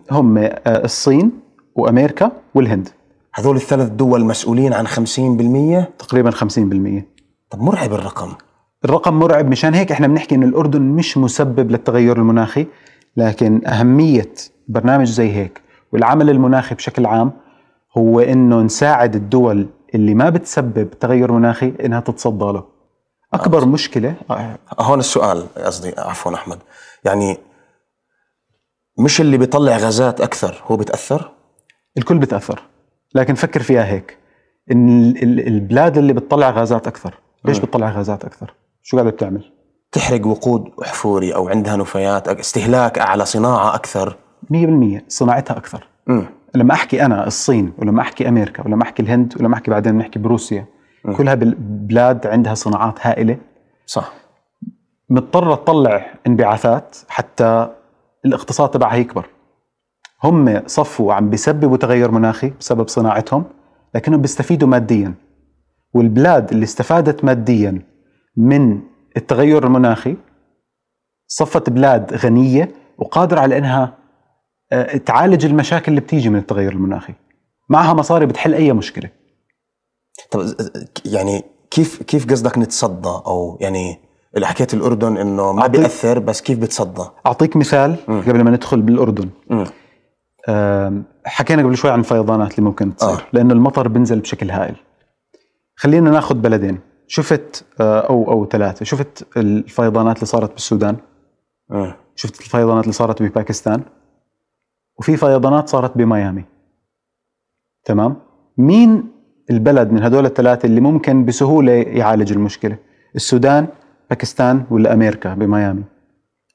الصين 0.68 1.32
وأمريكا 1.76 2.32
والهند. 2.56 2.90
هذول 3.34 3.56
الثلاث 3.56 3.90
دول 3.90 4.26
مسؤولين 4.26 4.74
عن 4.74 4.88
50% 4.88 5.86
تقريبا 6.00 6.32
50% 6.32 7.04
طب 7.50 7.62
مرعب 7.62 7.94
الرقم. 7.94 8.32
الرقم 8.86 9.14
مرعب 9.14 9.48
مشان 9.50 9.74
هيك 9.74 9.92
إحنا 9.92 10.08
بنحكي 10.08 10.36
إنه 10.36 10.46
الأردن 10.46 10.82
مش 10.82 11.18
مسبب 11.18 11.72
للتغير 11.72 12.18
المناخي 12.18 12.66
لكن 13.18 13.68
أهمية 13.68 14.34
برنامج 14.68 15.08
زي 15.08 15.32
هيك 15.32 15.62
والعمل 15.94 16.30
المناخي 16.30 16.76
بشكل 16.76 17.06
عام 17.06 17.32
هو 17.98 18.20
إنه 18.20 18.62
نساعد 18.62 19.16
الدول 19.16 19.68
اللي 19.96 20.14
ما 20.14 20.30
بتسبب 20.30 20.90
تغير 20.90 21.32
مناخي 21.32 21.74
إنها 21.86 22.00
تتصدى 22.00 22.46
له. 22.46 22.64
أكبر 23.34 23.66
مشكلة؟ 23.66 24.16
آه، 24.30 24.58
هون 24.80 25.00
السؤال 25.00 25.48
قصدي 25.56 25.94
عفوا 25.98 26.34
أحمد. 26.36 26.60
يعني 27.06 27.38
مش 29.00 29.22
اللي 29.22 29.38
بيطلع 29.38 29.78
غازات 29.78 30.22
أكثر 30.22 30.64
هو 30.68 30.78
بيتأثر؟ 30.78 31.32
الكل 31.98 32.18
بتاثر 32.18 32.62
لكن 33.16 33.34
فكر 33.36 33.62
فيها 33.64 33.86
هيك. 33.86 34.18
إن 34.72 34.90
ال- 34.90 35.24
ال- 35.24 35.48
البلاد 35.48 35.98
اللي 35.98 36.14
بتطلع 36.14 36.50
غازات 36.50 36.88
أكثر 36.88 37.14
ليش 37.46 37.60
بتطلع 37.60 37.90
غازات 37.90 38.26
أكثر؟ 38.26 38.54
شو 38.84 38.98
قاعدة 38.98 39.12
بتعمل؟ 39.12 39.52
تحرق 39.92 40.28
وقود 40.28 40.64
احفوري 40.84 41.36
أو 41.36 41.50
عندها 41.50 41.76
نفايات 41.76 42.28
استهلاك 42.28 43.00
أعلى 43.00 43.26
صناعة 43.26 43.76
أكثر. 43.76 44.18
100% 44.54 45.04
صناعتها 45.08 45.58
أكثر. 45.58 45.88
امم 46.10 46.26
لما 46.56 46.74
أحكي 46.74 47.06
أنا 47.06 47.28
الصين 47.28 47.74
ولما 47.78 48.02
أحكي 48.02 48.28
أمريكا 48.30 48.64
ولما 48.66 48.84
أحكي 48.84 49.02
الهند 49.04 49.34
ولما 49.40 49.54
أحكي 49.56 49.72
بعدين 49.72 49.96
نحكي 49.98 50.20
بروسيا 50.20 50.66
كلها 51.14 51.36
بلاد 51.58 52.28
عندها 52.28 52.54
صناعات 52.54 53.08
هائلة. 53.08 53.38
صح. 53.86 54.14
مضطرة 55.10 55.56
تطلع 55.56 56.14
انبعاثات 56.28 56.98
حتى 57.10 57.70
الاقتصاد 58.26 58.72
تبعها 58.72 58.96
يكبر. 58.96 59.30
هم 60.24 60.68
صفوا 60.68 61.14
عم 61.14 61.30
بيسببوا 61.30 61.78
تغير 61.78 62.12
مناخي 62.12 62.50
بسبب 62.60 62.88
صناعتهم 62.88 63.44
لكنهم 63.96 64.22
بيستفيدوا 64.22 64.68
ماديا. 64.68 65.14
والبلاد 65.94 66.52
اللي 66.52 66.64
استفادت 66.64 67.24
ماديا 67.24 67.82
من 68.38 68.82
التغير 69.18 69.66
المناخي 69.66 70.16
صفت 71.28 71.70
بلاد 71.70 72.14
غنية 72.14 72.72
وقادرة 72.98 73.40
على 73.40 73.58
إنها 73.58 73.98
آه، 74.72 74.98
تعالج 74.98 75.46
المشاكل 75.46 75.92
اللي 75.92 76.02
بتيجي 76.02 76.30
من 76.30 76.40
التغير 76.40 76.72
المناخي. 76.72 77.14
معها 77.70 77.94
مصاري 77.94 78.26
بتحل 78.26 78.54
أي 78.54 78.74
مشكلة. 78.74 79.10
طب 80.32 80.54
يعني 81.06 81.44
كيف 81.72 82.04
كيف 82.04 82.32
قصدك 82.32 82.58
نتصدى؟ 82.58 83.10
أو 83.10 83.58
يعني 83.62 84.00
اللي 84.36 84.48
حكيت 84.48 84.74
الأردن 84.74 85.18
إنه 85.18 85.52
ما 85.54 85.68
بيأثر 85.68 86.20
بس 86.20 86.42
كيف 86.42 86.60
بتصدى؟ 86.60 87.04
أعطيك 87.26 87.56
مثال 87.56 87.96
قبل 88.08 88.44
ما 88.44 88.52
ندخل 88.52 88.82
بالأردن. 88.82 89.30
آم، 90.50 91.04
حكينا 91.26 91.64
قبل 91.64 91.78
شوي 91.78 91.92
عن 91.92 92.00
الفيضانات 92.00 92.52
اللي 92.52 92.62
ممكن 92.70 92.96
تصير 92.96 93.10
آه. 93.10 93.22
لأنه 93.34 93.54
المطر 93.54 93.88
بنزل 93.88 94.20
بشكل 94.20 94.52
هائل. 94.52 94.76
خلينا 95.76 96.10
ناخذ 96.12 96.36
بلدين. 96.36 96.80
شفت 97.08 97.66
آه، 97.82 98.00
أو 98.00 98.32
أو 98.32 98.46
ثلاثة. 98.46 98.86
شفت 98.86 99.38
الفيضانات 99.38 100.16
اللي 100.16 100.26
صارت 100.26 100.52
بالسودان؟ 100.54 100.98
مم. 101.70 101.94
شفت 102.16 102.42
الفيضانات 102.42 102.84
اللي 102.84 102.94
صارت 102.94 103.24
بباكستان؟ 103.24 103.84
وفي 105.00 105.18
فيضانات 105.18 105.70
صارت 105.70 105.98
بميامي. 105.98 106.46
تمام؟ 107.86 108.16
مين 108.58 109.15
البلد 109.52 109.92
من 109.92 110.04
هدول 110.04 110.26
الثلاثة 110.26 110.66
اللي 110.66 110.82
ممكن 110.82 111.26
بسهولة 111.26 111.72
يعالج 111.72 112.32
المشكلة. 112.32 112.76
السودان 113.16 113.68
باكستان 114.10 114.64
ولا 114.70 114.94
أمريكا 114.94 115.34
بميامي. 115.34 115.84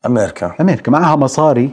أمريكا 0.06 0.54
أمريكا 0.60 0.90
معها 0.92 1.16
مصاري 1.16 1.70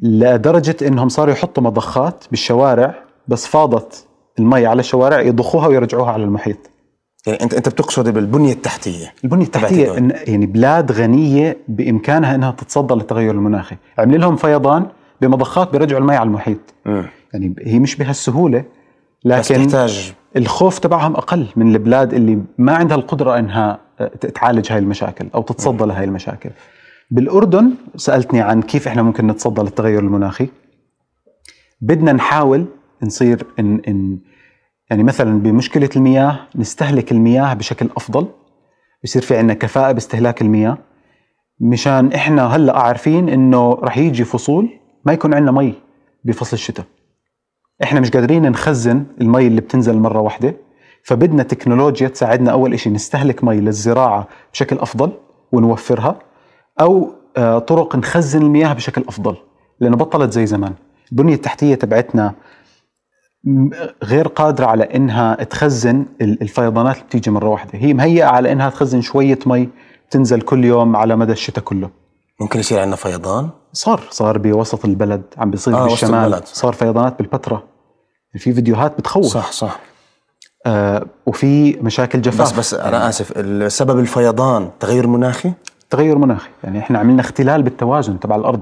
لدرجة 0.00 0.76
إنهم 0.82 1.08
صاروا 1.08 1.32
يحطوا 1.32 1.62
مضخات 1.62 2.24
بالشوارع 2.30 2.94
بس 3.28 3.46
فاضت 3.46 4.06
المي 4.38 4.66
على 4.66 4.80
الشوارع 4.80 5.20
يضخوها 5.20 5.66
ويرجعوها 5.68 6.12
على 6.12 6.24
المحيط. 6.24 6.56
يعني 7.26 7.42
انت 7.42 7.54
أنت 7.54 7.68
بتقصد 7.68 8.08
بالبنية 8.08 8.52
التحتية. 8.52 9.12
البنية 9.24 9.44
التحتية. 9.44 9.92
إن- 9.96 10.28
يعني 10.28 10.46
بلاد 10.46 10.92
غنية 10.92 11.56
بإمكانها 11.68 12.34
إنها 12.34 12.50
تتصدى 12.50 12.94
للتغير 12.94 13.30
المناخي. 13.30 13.76
عمل 13.98 14.20
لهم 14.20 14.36
فيضان 14.36 14.86
بمضخات 15.20 15.72
بيرجعوا 15.72 16.00
المي 16.00 16.16
على 16.16 16.26
المحيط. 16.26 16.58
مم. 16.86 17.04
يعني 17.34 17.54
هي 17.60 17.78
مش 17.78 17.96
بهالسهولة. 17.96 18.64
لكن 19.24 19.54
تحتاج 19.54 20.12
الخوف 20.36 20.78
تبعهم 20.78 21.16
أقل 21.16 21.46
من 21.56 21.74
البلاد 21.74 22.14
اللي 22.14 22.38
ما 22.58 22.74
عندها 22.74 22.96
القدرة 22.96 23.38
إنها 23.38 23.80
تعالج 24.34 24.72
هاي 24.72 24.78
المشاكل 24.78 25.28
أو 25.34 25.42
تتصدى 25.42 25.84
لهي 25.84 26.04
المشاكل. 26.04 26.50
بالأردن 27.10 27.70
سألتني 27.96 28.40
عن 28.40 28.62
كيف 28.62 28.88
إحنا 28.88 29.02
ممكن 29.02 29.26
نتصدى 29.26 29.62
للتغير 29.62 29.98
المناخي. 30.00 30.48
بدنا 31.80 32.12
نحاول 32.12 32.66
نصير 33.02 33.46
إن, 33.58 33.80
إن 33.88 34.18
يعني 34.90 35.02
مثلا 35.02 35.40
بمشكلة 35.40 35.90
المياه 35.96 36.40
نستهلك 36.56 37.12
المياه 37.12 37.54
بشكل 37.54 37.88
أفضل 37.96 38.26
بصير 39.04 39.22
في 39.22 39.36
عندنا 39.36 39.54
كفاءة 39.54 39.92
باستهلاك 39.92 40.42
المياه 40.42 40.78
مشان 41.60 42.12
إحنا 42.12 42.46
هلأ 42.46 42.78
عارفين 42.78 43.28
إنه 43.28 43.74
رح 43.74 43.98
يجي 43.98 44.24
فصول 44.24 44.68
ما 45.04 45.12
يكون 45.12 45.34
عندنا 45.34 45.52
مي 45.52 45.74
بفصل 46.24 46.56
الشتاء. 46.56 46.86
إحنا 47.82 48.00
مش 48.00 48.10
قادرين 48.10 48.50
نخزن 48.50 49.04
المي 49.20 49.46
اللي 49.46 49.60
بتنزل 49.60 49.96
مرة 49.98 50.20
واحدة 50.20 50.54
فبدنا 51.04 51.42
تكنولوجيا 51.42 52.08
تساعدنا 52.08 52.52
أول 52.52 52.78
شيء 52.78 52.92
نستهلك 52.92 53.44
مي 53.44 53.60
للزراعة 53.60 54.28
بشكل 54.52 54.78
أفضل 54.78 55.12
ونوفرها 55.52 56.18
أو 56.80 57.10
آه، 57.36 57.58
طرق 57.58 57.96
نخزن 57.96 58.42
المياه 58.42 58.72
بشكل 58.72 59.04
أفضل 59.08 59.36
لأنه 59.80 59.96
بطلت 59.96 60.32
زي 60.32 60.46
زمان. 60.46 60.72
البنية 61.12 61.34
التحتية 61.34 61.74
تبعتنا 61.74 62.34
غير 64.04 64.28
قادرة 64.28 64.66
على 64.66 64.84
إنها 64.84 65.34
تخزن 65.34 66.06
ال- 66.20 66.42
الفيضانات 66.42 66.94
اللي 66.96 67.06
بتيجي 67.06 67.30
مرة 67.30 67.48
واحدة. 67.48 67.70
هي 67.74 67.94
مهيئة 67.94 68.24
على 68.24 68.52
إنها 68.52 68.70
تخزن 68.70 69.00
شوية 69.00 69.38
مي 69.46 69.68
تنزل 70.10 70.40
كل 70.40 70.64
يوم 70.64 70.96
على 70.96 71.16
مدى 71.16 71.32
الشتاء 71.32 71.64
كله. 71.64 71.90
ممكن 72.40 72.60
يصير 72.60 72.78
عندنا 72.80 72.96
فيضان؟ 72.96 73.48
صار 73.72 74.00
صار 74.10 74.38
بوسط 74.38 74.84
البلد 74.84 75.22
عم 75.38 75.50
بيصير 75.50 75.74
آه، 75.76 75.84
وسط 75.84 75.90
بالشمال. 75.90 76.24
البلد. 76.24 76.42
صار 76.44 76.72
فيضانات 76.72 77.18
بالبتراء 77.18 77.62
في 78.38 78.52
فيديوهات 78.52 78.98
بتخوف. 78.98 79.26
صح 79.26 79.52
صح. 79.52 79.80
آه 80.66 81.06
وفي 81.26 81.72
مشاكل 81.72 82.22
جفاف. 82.22 82.52
بس 82.52 82.58
بس 82.58 82.74
أنا 82.74 83.08
آسف 83.08 83.32
السبب 83.36 83.98
الفيضان 83.98 84.70
تغير 84.80 85.06
مناخي؟ 85.06 85.52
تغير 85.90 86.18
مناخي. 86.18 86.50
يعني 86.64 86.78
إحنا 86.78 86.98
عملنا 86.98 87.20
اختلال 87.20 87.62
بالتوازن 87.62 88.20
تبع 88.20 88.36
الأرض. 88.36 88.60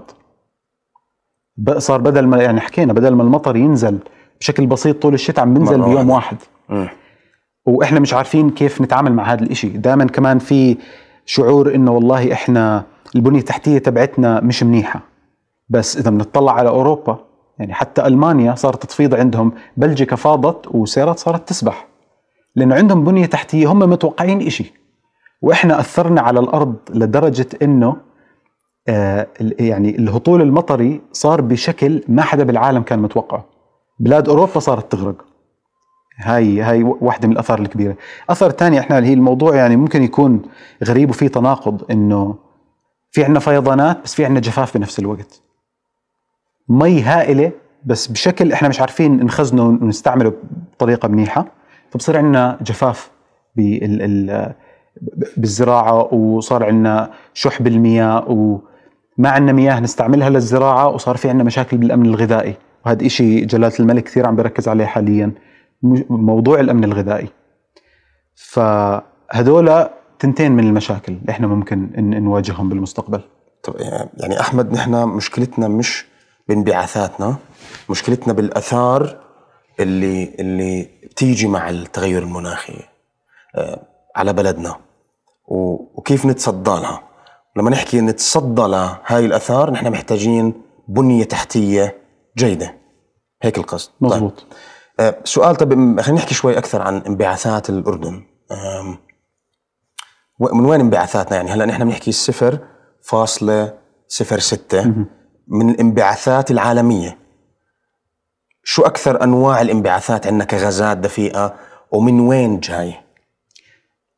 صار 1.78 2.00
بدل 2.00 2.26
ما 2.26 2.42
يعني 2.42 2.61
حكينا 2.61 2.92
بدل 2.92 3.14
ما 3.14 3.22
المطر 3.22 3.56
ينزل 3.56 3.98
بشكل 4.40 4.66
بسيط 4.66 5.02
طول 5.02 5.14
الشتاء 5.14 5.44
عم 5.44 5.54
بينزل 5.54 5.83
بيوم 5.83 6.11
واحدة. 6.11 6.38
واحد. 6.68 6.96
وإحنا 7.66 8.00
مش 8.00 8.14
عارفين 8.14 8.50
كيف 8.50 8.80
نتعامل 8.80 9.12
مع 9.12 9.33
هذا 9.33 9.42
الإشي. 9.42 9.68
دائما 9.68 10.04
كمان 10.04 10.38
في 10.38 10.76
شعور 11.26 11.74
إنه 11.74 11.92
والله 11.92 12.33
إحنا 12.33 12.85
البنية 13.16 13.38
التحتية 13.38 13.78
تبعتنا 13.78 14.40
مش 14.40 14.62
منيحة. 14.62 15.00
بس 15.68 15.96
إذا 15.96 16.11
بنطلع 16.11 16.52
على 16.52 16.68
أوروبا 16.68 17.18
يعني 17.61 17.75
حتى 17.75 18.07
ألمانيا 18.07 18.55
صارت 18.55 18.87
تفيض 18.87 19.14
عندهم 19.14 19.53
بلجيكا 19.77 20.16
فاضت 20.16 20.66
وسيارات 20.75 21.18
صارت 21.18 21.49
تسبح. 21.49 21.88
لأنه 22.57 22.75
عندهم 22.75 23.05
بنية 23.05 23.27
تحتية 23.27 23.73
هم 23.73 23.79
متوقعين 23.79 24.46
إشي. 24.46 24.73
وإحنا 25.42 25.81
أثرنا 25.81 26.20
على 26.20 26.40
الأرض 26.40 26.77
لدرجة 26.90 27.46
إنه 27.62 27.96
آه 28.88 29.27
يعني 29.40 29.96
الهطول 29.96 30.42
المطري 30.42 31.01
صار 31.12 31.40
بشكل 31.40 32.03
ما 32.09 32.23
حدا 32.23 32.44
بالعالم 32.44 32.83
كان 32.83 32.99
متوقعه. 32.99 33.44
بلاد 33.99 34.29
أوروبا 34.29 34.61
صارت 34.61 34.92
تغرق. 34.92 35.25
هاي 36.16 36.61
هاي 36.61 36.83
واحدة 36.83 37.29
من 37.29 37.33
الآثار 37.33 37.61
الكبيرة. 37.61 37.96
أثر 38.31 38.51
ثاني 38.51 38.81
إحنا 38.81 38.99
اللي 38.99 39.09
هي 39.09 39.14
الموضوع 39.14 39.57
يعني 39.57 39.77
ممكن 39.77 40.03
يكون 40.03 40.42
غريب 40.85 41.11
وفيه 41.11 41.29
تناقض 41.29 41.90
إنه 41.90 42.35
في 43.11 43.25
عندنا 43.25 43.40
فيضانات 43.40 44.05
بس 44.05 44.14
في 44.14 44.25
عندنا 44.25 44.40
جفاف 44.40 44.77
بنفس 44.77 44.99
الوقت. 44.99 45.49
مي 46.70 47.02
هائلة 47.02 47.52
بس 47.85 48.06
بشكل 48.06 48.52
إحنا 48.52 48.68
مش 48.68 48.80
عارفين 48.80 49.24
نخزنه 49.24 49.62
ونستعمله 49.62 50.33
بطريقة 50.72 51.09
منيحة. 51.09 51.44
فبصير 51.90 52.16
عندنا 52.16 52.59
جفاف 52.62 53.11
بال 53.56 54.02
ال- 54.02 54.54
بالزراعة 55.37 56.14
وصار 56.14 56.64
عندنا 56.64 57.11
شح 57.35 57.62
بالمياه 57.62 58.24
وما 58.28 59.30
عندنا 59.30 59.52
مياه 59.52 59.80
نستعملها 59.80 60.30
للزراعة 60.30 60.88
وصار 60.88 61.16
في 61.16 61.28
عندنا 61.28 61.44
مشاكل 61.44 61.76
بالأمن 61.76 62.06
الغذائي. 62.06 62.54
وهذا 62.87 63.06
إشي 63.06 63.40
جلالة 63.40 63.72
الملك 63.80 64.04
كثير 64.04 64.26
عم 64.26 64.37
بيركز 64.37 64.68
عليه 64.68 64.85
حاليا 64.87 65.33
موضوع 66.11 66.61
الأمن 66.61 66.85
الغذائي. 66.85 67.28
فهدول 68.35 69.87
تنتين 70.18 70.52
من 70.52 70.64
المشاكل 70.64 71.12
اللي 71.12 71.30
إحنا 71.30 71.46
ممكن 71.46 71.90
نواجههم 72.24 72.68
بالمستقبل. 72.68 73.20
طب 73.62 73.74
يعني 74.16 74.40
أحمد 74.40 74.72
نحن 74.72 75.09
مشكلتنا 75.09 75.68
مش 75.68 76.10
بانبعاثاتنا 76.50 77.36
مشكلتنا 77.90 78.32
بالآثار 78.32 79.16
اللي 79.80 80.34
اللي 80.38 80.82
بتيجي 81.10 81.46
مع 81.46 81.70
التغير 81.70 82.22
المناخي 82.22 82.82
آه، 83.56 83.82
على 84.16 84.32
بلدنا. 84.32 84.76
وكيف 85.48 86.26
نتصدى 86.26 86.70
لها؟ 86.70 87.02
لما 87.56 87.70
نحكي 87.70 88.00
نتصدى 88.00 88.62
لهاي 88.62 89.26
الآثار 89.26 89.70
نحن 89.70 89.90
محتاجين 89.90 90.62
بنية 90.88 91.24
تحتية 91.24 91.96
جيدة. 92.38 92.74
هيك 93.42 93.58
القصد. 93.58 93.90
طيب. 94.00 94.12
مزبوط 94.12 94.46
آه، 95.00 95.18
سؤال 95.24 95.56
طب 95.56 96.00
خلينا 96.00 96.20
نحكي 96.20 96.34
شوي 96.34 96.58
أكثر 96.58 96.82
عن 96.82 96.96
انبعاثات 96.96 97.70
الأردن. 97.70 98.22
من 100.40 100.64
وين 100.64 100.80
انبعاثاتنا 100.80 101.36
يعني؟ 101.36 101.50
هلأ 101.50 101.66
نحن 101.66 101.84
بنحكي 101.84 102.12
صفر 102.12 102.58
فاصلة 103.02 103.74
صفر 104.08 104.38
ستة. 104.38 104.94
من 105.50 105.70
الانبعاثات 105.70 106.50
العالمية. 106.50 107.18
شو 108.64 108.82
أكثر 108.82 109.24
أنواع 109.24 109.60
الانبعاثات 109.60 110.26
عندنا 110.26 110.44
كغازات 110.44 110.98
دفيئة؟ 110.98 111.54
ومن 111.92 112.20
وين 112.20 112.60
جاي؟ 112.60 112.94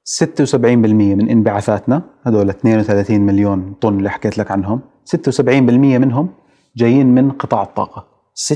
76% 0.05 0.55
من 0.55 1.29
انبعاثاتنا 1.29 2.03
هدول 2.23 2.49
32 2.49 3.21
مليون 3.21 3.75
طن 3.81 3.99
اللي 3.99 4.11
حكيت 4.11 4.39
لك 4.39 4.51
عنهم 4.51 4.81
76% 5.17 5.41
منهم 5.41 6.29
جايين 6.77 7.15
من 7.15 7.31
قطاع 7.31 7.63
الطاقة. 7.63 8.07
76% 8.35 8.53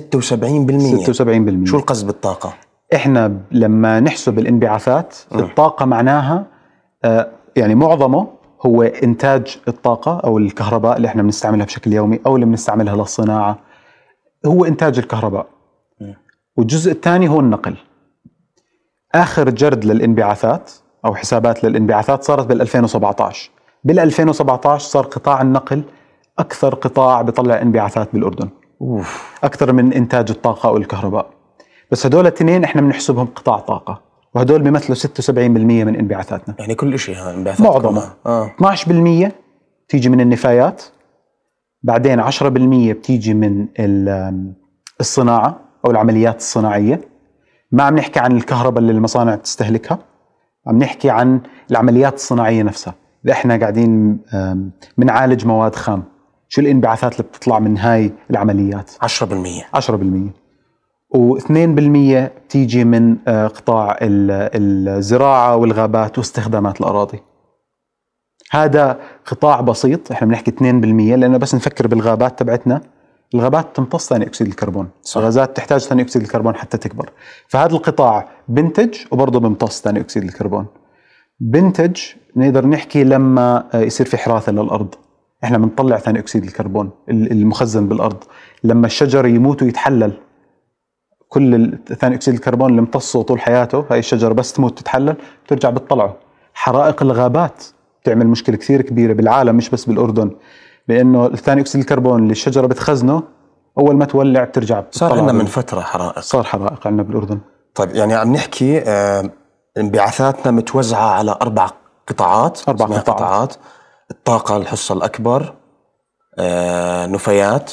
76% 1.64 1.64
شو 1.64 1.76
القصد 1.76 2.06
بالطاقة؟ 2.06 2.54
إحنا 2.94 3.40
لما 3.50 4.00
نحسب 4.00 4.38
الانبعاثات 4.38 5.16
الطاقة 5.34 5.84
معناها 5.84 6.46
آه، 7.04 7.30
يعني 7.56 7.74
معظمه 7.74 8.28
هو 8.66 8.82
إنتاج 8.82 9.58
الطاقة 9.68 10.20
أو 10.24 10.38
الكهرباء 10.38 10.96
اللي 10.96 11.08
إحنا 11.08 11.22
بنستعملها 11.22 11.66
بشكل 11.66 11.92
يومي 11.92 12.20
أو 12.26 12.34
اللي 12.34 12.46
بنستعملها 12.46 12.96
للصناعة. 12.96 13.58
هو 14.46 14.64
إنتاج 14.64 14.98
الكهرباء. 14.98 15.46
والجزء 16.56 16.92
الثاني 16.92 17.28
هو 17.28 17.40
النقل. 17.40 17.76
آخر 19.14 19.50
جرد 19.50 19.84
للانبعاثات 19.84 20.72
أو 21.04 21.14
حسابات 21.14 21.64
للانبعاثات 21.64 22.24
صارت 22.24 22.46
بال 22.46 22.60
2017 22.60 23.50
بال 23.84 23.98
2017 23.98 24.88
صار 24.88 25.04
قطاع 25.04 25.42
النقل 25.42 25.82
أكثر 26.38 26.74
قطاع 26.74 27.22
بيطلع 27.22 27.62
انبعاثات 27.62 28.08
بالأردن. 28.12 28.48
أوف. 28.82 29.38
أكثر 29.44 29.72
من 29.72 29.92
إنتاج 29.92 30.30
الطاقة 30.30 30.68
أو 30.68 30.76
الكهرباء. 30.76 31.30
بس 31.90 32.06
هدول 32.06 32.20
الاثنين 32.20 32.64
إحنا 32.64 32.80
بنحسبهم 32.80 33.26
قطاع 33.26 33.58
طاقة. 33.58 34.02
وهدول 34.36 34.62
بيمثلوا 34.62 34.96
76% 34.96 35.30
من 35.84 35.96
انبعاثاتنا. 35.96 36.54
يعني 36.58 36.74
كل 36.74 36.98
شيء 36.98 37.16
ها 37.16 37.34
انبعاثات 37.34 37.66
معظمه 37.66 38.00
كلها. 38.00 38.16
آه. 38.26 38.50
12% 39.28 39.32
بتيجي 39.88 40.08
من 40.08 40.20
النفايات 40.20 40.82
بعدين 41.82 42.20
10% 42.20 42.92
بتيجي 42.92 43.34
من 43.34 43.66
ال- 43.78 44.52
الصناعة 45.00 45.60
أو 45.84 45.90
العمليات 45.90 46.36
الصناعية. 46.36 47.00
ما 47.72 47.82
عم 47.82 47.96
نحكي 47.96 48.20
عن 48.20 48.36
الكهرباء 48.36 48.78
اللي 48.78 48.92
المصانع 48.92 49.34
بتستهلكها 49.34 49.98
عم 50.66 50.78
نحكي 50.78 51.10
عن 51.10 51.40
العمليات 51.70 52.14
الصناعية 52.14 52.62
نفسها. 52.62 52.94
اللي 53.22 53.32
إحنا 53.32 53.56
قاعدين 53.56 54.18
بنعالج 54.98 55.46
مواد 55.46 55.74
خام 55.74 56.04
شو 56.48 56.60
الانبعاثات 56.60 57.12
اللي 57.12 57.22
بتطلع 57.22 57.58
من 57.58 57.78
هاي 57.78 58.12
العمليات؟ 58.30 58.90
10% 59.02 59.64
10% 59.74 60.30
و2% 61.14 61.50
بتيجي 62.46 62.84
من 62.84 63.16
آه، 63.28 63.46
قطاع 63.46 63.98
ال- 64.02 64.88
الزراعة 64.88 65.56
والغابات 65.56 66.18
واستخدامات 66.18 66.80
الأراضي. 66.80 67.18
هذا 68.50 69.00
قطاع 69.26 69.60
بسيط 69.60 70.12
إحنا 70.12 70.28
بنحكي 70.28 70.50
2% 70.50 71.16
لأنه 71.16 71.38
بس 71.38 71.54
نفكر 71.54 71.86
بالغابات 71.86 72.38
تبعتنا. 72.38 72.80
الغابات 73.34 73.76
تمتص 73.76 74.08
ثاني 74.08 74.26
أكسيد 74.26 74.46
الكربون. 74.46 74.88
صح. 75.02 75.16
الغازات 75.18 75.56
تحتاج 75.56 75.80
ثاني 75.80 76.02
أكسيد 76.02 76.22
الكربون 76.22 76.54
حتى 76.54 76.78
تكبر. 76.78 77.10
فهذا 77.48 77.72
القطاع 77.72 78.28
بنتج 78.48 78.94
وبرضه 79.10 79.40
بمتص 79.40 79.82
ثاني 79.82 80.00
أكسيد 80.00 80.22
الكربون. 80.22 80.66
بنتج 81.40 81.96
نقدر 82.36 82.66
نحكي 82.66 83.04
لما 83.04 83.64
آه، 83.74 83.80
يصير 83.80 84.06
في 84.06 84.16
حراثة 84.16 84.52
للأرض. 84.52 84.94
إحنا 85.44 85.58
بنطلع 85.58 85.98
ثاني 85.98 86.18
أكسيد 86.18 86.44
الكربون 86.44 86.90
ال- 87.10 87.32
المخزن 87.32 87.88
بالأرض. 87.88 88.24
لما 88.64 88.86
الشجر 88.86 89.26
يموت 89.26 89.62
ويتحلل 89.62 90.12
كل 91.28 91.78
ثاني 92.00 92.14
أكسيد 92.14 92.34
الكربون 92.34 92.70
اللي 92.70 92.80
امتصه 92.80 93.22
طول 93.22 93.40
حياته 93.40 93.84
هاي 93.90 93.98
الشجرة 93.98 94.32
بس 94.32 94.52
تموت 94.52 94.78
تتحلل 94.78 95.16
بترجع 95.46 95.70
بتطلعه. 95.70 96.16
حرائق 96.54 97.02
الغابات 97.02 97.64
بتعمل 98.02 98.26
مشكلة 98.26 98.56
كثير 98.56 98.82
كبيرة 98.82 99.12
بالعالم 99.12 99.56
مش 99.56 99.70
بس 99.70 99.84
بالأردن 99.84 100.30
لأنه 100.88 101.26
الثاني 101.26 101.60
أكسيد 101.60 101.80
الكربون 101.80 102.22
اللي 102.22 102.32
الشجرة 102.32 102.66
بتخزنه 102.66 103.22
أول 103.78 103.96
ما 103.96 104.04
تولع 104.04 104.44
بترجع 104.44 104.82
صار 104.90 105.12
عندنا 105.12 105.32
من. 105.32 105.44
فترة 105.46 105.80
حرائق. 105.80 106.20
صار 106.20 106.44
حرائق 106.44 106.86
عندنا 106.86 107.02
بالأردن. 107.02 107.38
طيب 107.74 107.94
يعني 107.94 108.14
عم 108.14 108.32
نحكي 108.32 108.82
آه، 108.86 109.30
انبعاثاتنا 109.78 110.52
متوزعة 110.52 111.10
على 111.10 111.36
أربع 111.42 111.70
قطاعات 112.08 112.56
اسمها 112.56 112.74
قطاعات. 112.74 113.10
قطاعات. 113.10 113.54
الطاقة 114.10 114.56
الحصة 114.56 114.94
الأكبر 114.94 115.54
آه، 116.38 117.06
نفايات. 117.06 117.72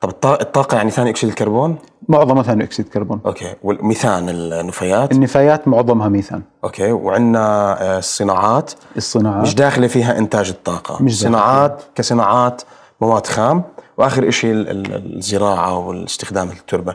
طب 0.00 0.08
الط- 0.08 0.26
الطاقة 0.26 0.76
يعني 0.76 0.90
ثاني 0.90 1.10
أكسيد 1.10 1.28
الكربون؟ 1.28 1.76
معظمها 2.08 2.42
ثاني 2.42 2.64
أكسيد 2.64 2.88
كربون. 2.88 3.20
okay. 3.26 3.54
والميثان 3.62 4.28
النفايات؟ 4.28 5.12
النفايات 5.12 5.68
معظمها 5.68 6.08
ميثان. 6.08 6.42
okay. 6.64 6.92
وعندنا 6.92 7.38
آه، 7.82 7.98
الصناعات؟ 7.98 8.72
الصناعات. 8.96 9.42
مش 9.42 9.54
داخلة 9.54 9.86
فيها 9.86 10.18
إنتاج 10.18 10.48
الطاقة. 10.48 11.02
مش 11.02 11.20
صناعات 11.20 11.82
كصناعات 11.94 12.62
مواد 13.00 13.26
خام. 13.26 13.62
وآخر 13.98 14.28
إشي 14.28 14.52
ال- 14.52 14.70
ال- 14.70 15.16
الزراعة 15.16 15.78
والاستخدام 15.78 16.48
التربة. 16.50 16.94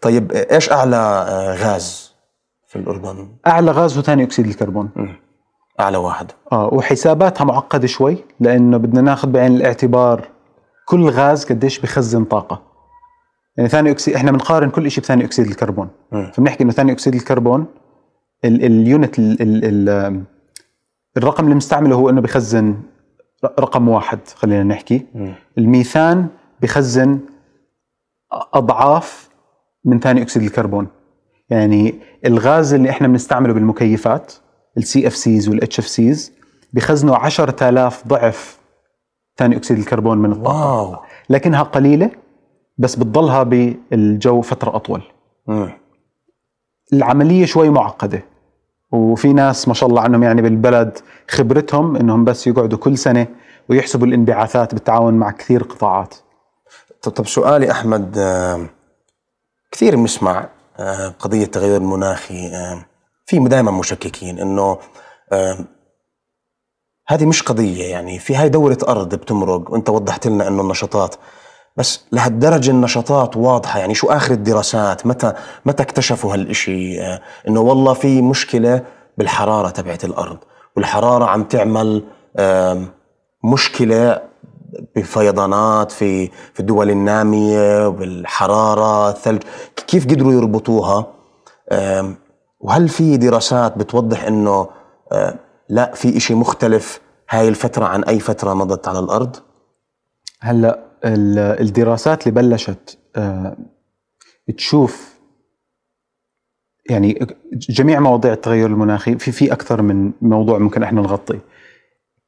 طيب 0.00 0.32
إيش 0.32 0.72
أعلى 0.72 0.96
آه، 0.96 1.54
غاز 1.54 2.12
في 2.68 2.76
الأردن 2.76 3.28
أعلى 3.46 3.70
غاز 3.70 3.96
هو 3.96 4.02
ثاني 4.02 4.22
أكسيد 4.22 4.46
الكربون. 4.46 4.90
أعلى 5.80 5.96
واحد. 5.96 6.30
آه 6.52 6.68
وحساباتها 6.74 7.44
معقدة 7.44 7.86
شوي 7.86 8.16
لأنه 8.40 8.76
بدنا 8.76 9.00
ناخذ 9.00 9.28
بعين 9.28 9.56
الاعتبار 9.56 10.28
كل 10.88 11.08
غاز 11.10 11.44
قديش 11.44 11.78
بخزن 11.78 12.24
طاقة. 12.24 12.62
يعني 13.56 13.68
ثاني 13.68 13.90
اكسيد 13.90 14.14
إحنا 14.14 14.30
بنقارن 14.32 14.70
كل 14.70 14.90
شيء 14.90 15.04
بثاني 15.04 15.24
أكسيد 15.24 15.46
الكربون. 15.46 15.88
مم. 16.12 16.30
فبنحكي 16.34 16.64
إنه 16.64 16.72
ثاني 16.72 16.92
أكسيد 16.92 17.14
الكربون 17.14 17.66
ال- 18.44 18.64
ال 18.64 18.75
unit 18.75 19.18
ال 19.18 19.42
ال 19.42 19.88
ال 19.88 20.22
الرقم 21.16 21.44
اللي 21.44 21.54
مستعمله 21.54 21.96
هو 21.96 22.10
إنه 22.10 22.20
بخزن 22.20 22.76
رقم 23.44 23.88
واحد 23.88 24.18
خلينا 24.34 24.62
نحكي. 24.64 25.06
الميثان 25.58 26.26
بخزن 26.62 27.20
أضعاف 28.54 29.28
من 29.84 30.00
ثاني 30.00 30.22
أكسيد 30.22 30.42
الكربون. 30.42 30.86
يعني 31.50 31.94
الغاز 32.26 32.74
اللي 32.74 32.90
إحنا 32.90 33.08
بنستعمله 33.08 33.52
بالمكيفات 33.52 34.32
ال 34.76 35.06
CFCs 35.06 35.48
وال 35.48 35.78
HFCs 35.78 36.32
بخزنوا 36.72 37.16
10000 37.16 38.06
ضعف 38.08 38.57
ثاني 39.38 39.56
أكسيد 39.56 39.78
الكربون 39.78 40.18
من 40.18 40.32
الطاقة. 40.32 40.82
wow. 40.82 40.96
لكنها 41.30 41.62
قليلة 41.62 42.10
بس 42.78 42.96
بتضلها 42.96 43.42
بالجو 43.42 44.40
فترة 44.40 44.76
أطول. 44.76 45.02
مم. 45.46 45.70
العملية 46.92 47.46
شوي 47.46 47.70
معقدة 47.70 48.22
وفي 48.92 49.32
ناس 49.32 49.68
ما 49.68 49.74
شاء 49.74 49.88
الله 49.88 50.02
عنهم 50.02 50.22
يعني 50.22 50.42
بالبلد 50.42 50.98
خبرتهم 51.30 51.96
إنهم 51.96 52.24
بس 52.24 52.46
يقعدوا 52.46 52.78
كل 52.78 52.98
سنة 52.98 53.26
ويحسبوا 53.68 54.06
الانبعاثات 54.06 54.74
بالتعاون 54.74 55.14
مع 55.14 55.30
كثير 55.30 55.62
قطاعات. 55.62 56.14
طب 57.02 57.12
طب 57.12 57.26
سؤالي 57.26 57.70
أحمد 57.70 58.18
آم، 58.18 58.68
كثير 59.72 59.96
بنسمع 59.96 60.48
آم، 60.80 61.12
قضية 61.18 61.44
التغير 61.44 61.76
المناخي 61.76 62.46
آم، 62.48 62.82
في 63.26 63.38
دائما 63.38 63.70
مشككين 63.70 64.38
إنه 64.38 64.78
هذه 67.08 67.26
مش 67.26 67.42
قضية 67.42 67.84
يعني 67.84 68.18
في 68.18 68.36
هاي 68.36 68.48
دورة 68.48 68.78
أرض 68.88 69.14
بتمرق 69.14 69.70
وأنت 69.72 69.88
وضحت 69.90 70.26
لنا 70.26 70.48
إنه 70.48 70.62
النشاطات. 70.62 71.14
بس 71.76 72.00
لهالدرجة 72.12 72.70
النشاطات 72.70 73.36
واضحة 73.36 73.78
يعني 73.78 73.94
شو 73.94 74.06
آخر 74.06 74.34
الدراسات؟ 74.34 75.06
متى 75.06 75.32
متى 75.66 75.82
اكتشفوا 75.82 76.34
هالشيء 76.34 77.00
آه، 77.02 77.20
إنه 77.48 77.60
والله 77.60 77.92
في 77.94 78.22
مشكلة 78.22 78.82
بالحرارة 79.18 79.68
تبعت 79.70 80.04
الأرض. 80.04 80.38
والحرارة 80.76 81.24
عم 81.24 81.44
تعمل 81.44 82.04
آم، 82.38 82.88
مشكلة 83.44 84.20
بفيضانات 84.96 85.92
في 85.92 86.26
في 86.26 86.60
الدول 86.60 86.90
النامية 86.90 87.88
بالحرارة 87.88 89.10
الثلج. 89.10 89.42
كيف 89.86 90.06
قدروا 90.06 90.32
يربطوها؟ 90.32 91.06
وهل 92.60 92.88
في 92.88 93.16
دراسات 93.16 93.78
بتوضح 93.78 94.24
إنه 94.24 94.68
آه، 95.12 95.34
لا 95.68 95.94
في 95.94 96.16
إشي 96.16 96.34
مختلف 96.34 97.00
هاي 97.30 97.48
الفترة 97.48 97.84
عن 97.84 98.04
أي 98.04 98.20
فترة 98.20 98.54
مضت 98.54 98.88
على 98.88 98.98
الأرض؟ 98.98 99.36
هلأ 100.40 100.78
ال- 101.04 101.38
الدراسات 101.38 102.26
اللي 102.26 102.42
بلشت 102.42 102.98
آه، 103.16 103.56
تشوف 104.56 105.18
يعني 106.90 107.26
جميع 107.52 108.00
مواضيع 108.00 108.32
التغير 108.32 108.66
المناخي 108.66 109.18
في 109.18 109.32
في 109.32 109.52
أكثر 109.52 109.82
من 109.82 110.12
موضوع 110.22 110.58
ممكن 110.58 110.82
إحنا 110.82 111.00
نغطيه 111.00 111.40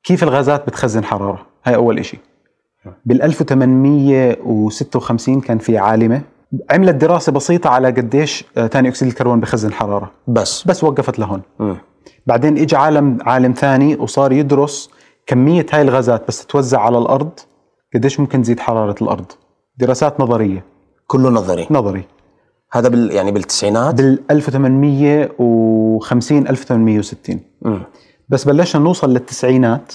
كيف 0.04 0.22
الغازات 0.22 0.66
بتخزن 0.66 1.04
حرارة؟ 1.04 1.46
هاي 1.64 1.74
أول 1.74 1.98
إشي. 1.98 2.18
بال 3.04 3.22
1856 3.22 5.40
كان 5.40 5.58
في 5.58 5.78
عالمة 5.78 6.22
عملت 6.70 6.94
دراسة 6.94 7.32
بسيطة 7.32 7.70
على 7.70 7.88
قديش 7.88 8.44
آه، 8.56 8.66
ثاني 8.66 8.88
أكسيد 8.88 9.08
الكربون 9.08 9.40
بخزن 9.40 9.72
حرارة. 9.72 10.10
بس. 10.28 10.64
بس 10.66 10.84
وقفت 10.84 11.18
لهون. 11.18 11.42
مم. 11.58 11.76
بعدين 12.26 12.58
اجى 12.58 12.76
عالم 12.76 13.18
عالم 13.22 13.52
ثاني 13.52 13.96
وصار 13.96 14.32
يدرس 14.32 14.90
كمية 15.26 15.66
هاي 15.72 15.82
الغازات 15.82 16.28
بس 16.28 16.46
توزع 16.46 16.80
على 16.80 16.98
الأرض 16.98 17.30
قديش 17.94 18.20
ممكن 18.20 18.42
تزيد 18.42 18.60
حرارة 18.60 18.94
الأرض؟ 19.02 19.32
دراسات 19.76 20.20
نظرية. 20.20 20.64
كله 21.06 21.30
نظري. 21.30 21.66
نظري. 21.70 22.04
هذا 22.72 22.88
بال 22.88 23.12
يعني 23.12 23.32
بالتسعينات؟ 23.32 23.94
بال 23.94 24.22
1850 24.30 26.48
1860 26.48 27.40
مم. 27.62 27.82
بس 28.28 28.44
بلشنا 28.44 28.82
نوصل 28.82 29.12
للتسعينات. 29.12 29.94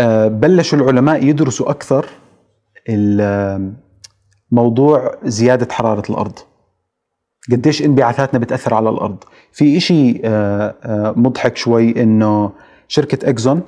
آه، 0.00 0.28
بلشوا 0.28 0.78
العلماء 0.78 1.24
يدرسوا 1.24 1.70
أكثر 1.70 2.06
موضوع 4.50 5.14
زيادة 5.24 5.74
حرارة 5.74 6.02
الأرض. 6.10 6.38
قديش 7.52 7.82
انبعاثاتنا 7.82 8.40
بتأثر 8.40 8.74
على 8.74 8.90
الأرض. 8.90 9.24
في 9.52 9.76
إشي 9.76 10.20
آه، 10.24 10.74
آه، 10.84 11.14
مضحك 11.16 11.56
شوي 11.56 12.02
إنه 12.02 12.52
شركة 12.88 13.30
إكزون 13.30 13.62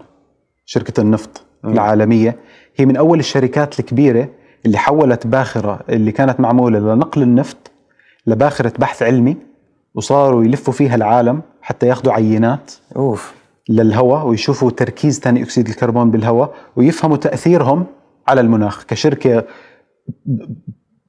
شركة 0.65 1.01
النفط 1.01 1.43
العالمية 1.65 2.37
هي 2.77 2.87
من 2.87 2.97
أول 2.97 3.19
الشركات 3.19 3.81
الكبيرة 3.81 4.29
اللي 4.67 4.79
حولت 4.79 5.27
باخرة 5.27 5.81
اللي 5.89 6.13
كانت 6.13 6.41
معمولة 6.41 6.79
لنقل 6.79 7.23
النفط 7.23 7.71
لباخرة 8.27 8.73
بحث 8.79 9.03
علمي 9.03 9.37
وصاروا 9.95 10.45
يلفوا 10.45 10.73
فيها 10.73 10.95
العالم 10.95 11.43
حتى 11.63 11.87
ياخذوا 11.87 12.13
عينات 12.13 12.73
أوف. 12.97 13.35
للهواء 13.69 14.27
ويشوفوا 14.27 14.71
تركيز 14.71 15.21
ثاني 15.21 15.43
أكسيد 15.43 15.69
الكربون 15.69 16.11
بالهواء 16.11 16.55
ويفهموا 16.77 17.17
تأثيرهم 17.17 17.87
على 18.29 18.41
المناخ 18.41 18.85
كشركة 18.85 19.45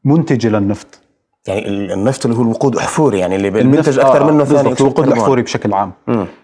منتجة 0.04 0.48
للنفط. 0.48 1.00
يعني 1.48 1.68
ال- 1.68 1.92
النفط 1.92 2.26
اللي 2.26 2.38
هو 2.38 2.42
الوقود 2.42 2.76
احفوري 2.76 3.20
يعني 3.20 3.36
اللي 3.36 3.50
بينتج 3.50 4.00
أكثر 4.00 4.22
آه، 4.22 4.32
منه 4.32 4.44
ثاني 4.44 4.58
بالضبط، 4.58 4.68
أكسيد 4.72 4.82
الوقود. 4.88 5.08
الاحفوري 5.08 5.42
بشكل 5.42 5.74
عام. 5.74 5.92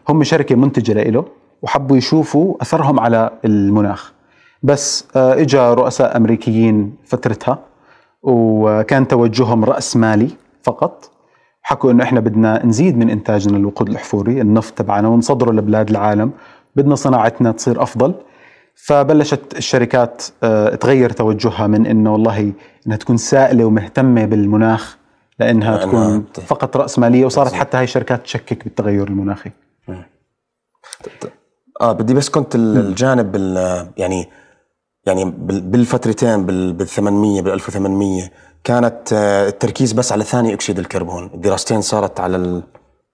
هم 0.09 0.23
شركة 0.23 0.55
منتجة 0.55 1.09
له 1.09 1.25
وحبوا 1.61 1.97
يشوفوا 1.97 2.55
أثرهم 2.61 2.99
على 2.99 3.29
المناخ. 3.45 4.13
بس 4.63 5.07
آه، 5.15 5.33
اجى 5.33 5.57
رؤساء 5.59 6.17
أمريكيين 6.17 6.95
فترتها 7.05 7.59
وكان 8.23 9.07
توجههم 9.07 9.65
رأس 9.65 9.97
مالي 9.97 10.29
فقط. 10.63 11.11
حكوا 11.61 11.91
إنه 11.91 12.03
إحنا 12.03 12.19
بدنا 12.19 12.65
نزيد 12.65 12.97
من 12.97 13.09
إنتاجنا 13.09 13.57
الوقود 13.57 13.89
الاحفوري 13.89 14.41
النفط 14.41 14.73
تبعنا 14.77 15.07
ونصدره 15.07 15.51
لبلاد 15.51 15.89
العالم. 15.89 16.31
بدنا 16.75 16.95
صناعتنا 16.95 17.51
تصير 17.51 17.83
أفضل. 17.83 18.13
فبلشت 18.85 19.57
الشركات 19.57 20.23
آه، 20.43 20.75
تغير 20.75 21.09
توجهها 21.09 21.67
من 21.67 21.85
إنه 21.87 22.13
والله 22.13 22.53
إنها 22.87 22.97
تكون 22.97 23.17
سائلة 23.17 23.65
ومهتمة 23.65 24.25
بالمناخ 24.25 24.97
لأنها 25.39 25.77
تكون 25.85 26.25
فقط 26.47 26.77
رأس 26.77 26.99
مالية 26.99 27.25
وصارت 27.25 27.53
حتى 27.53 27.77
هاي 27.77 27.83
الشركات 27.83 28.23
تشكك 28.23 28.63
بالتغير 28.63 29.07
المناخي. 29.07 29.51
آه 31.81 31.91
بدي 31.91 32.13
بس 32.13 32.29
كنت 32.29 32.55
ال- 32.55 32.77
الجانب 32.77 33.35
يعني 33.97 34.29
يعني 35.05 35.25
بال- 35.25 35.61
بالفترتين 35.61 36.45
بال 36.45 36.73
بال 36.73 36.87
800 36.87 37.41
بال 37.41 37.51
1800 37.53 38.29
كانت 38.63 39.13
آه، 39.13 39.47
التركيز 39.47 39.93
بس 39.93 40.11
على 40.11 40.23
ثاني 40.23 40.53
أكسيد 40.53 40.79
الكربون، 40.79 41.29
الدراستين 41.33 41.81
صارت 41.81 42.19
على 42.19 42.37
ال... 42.37 42.63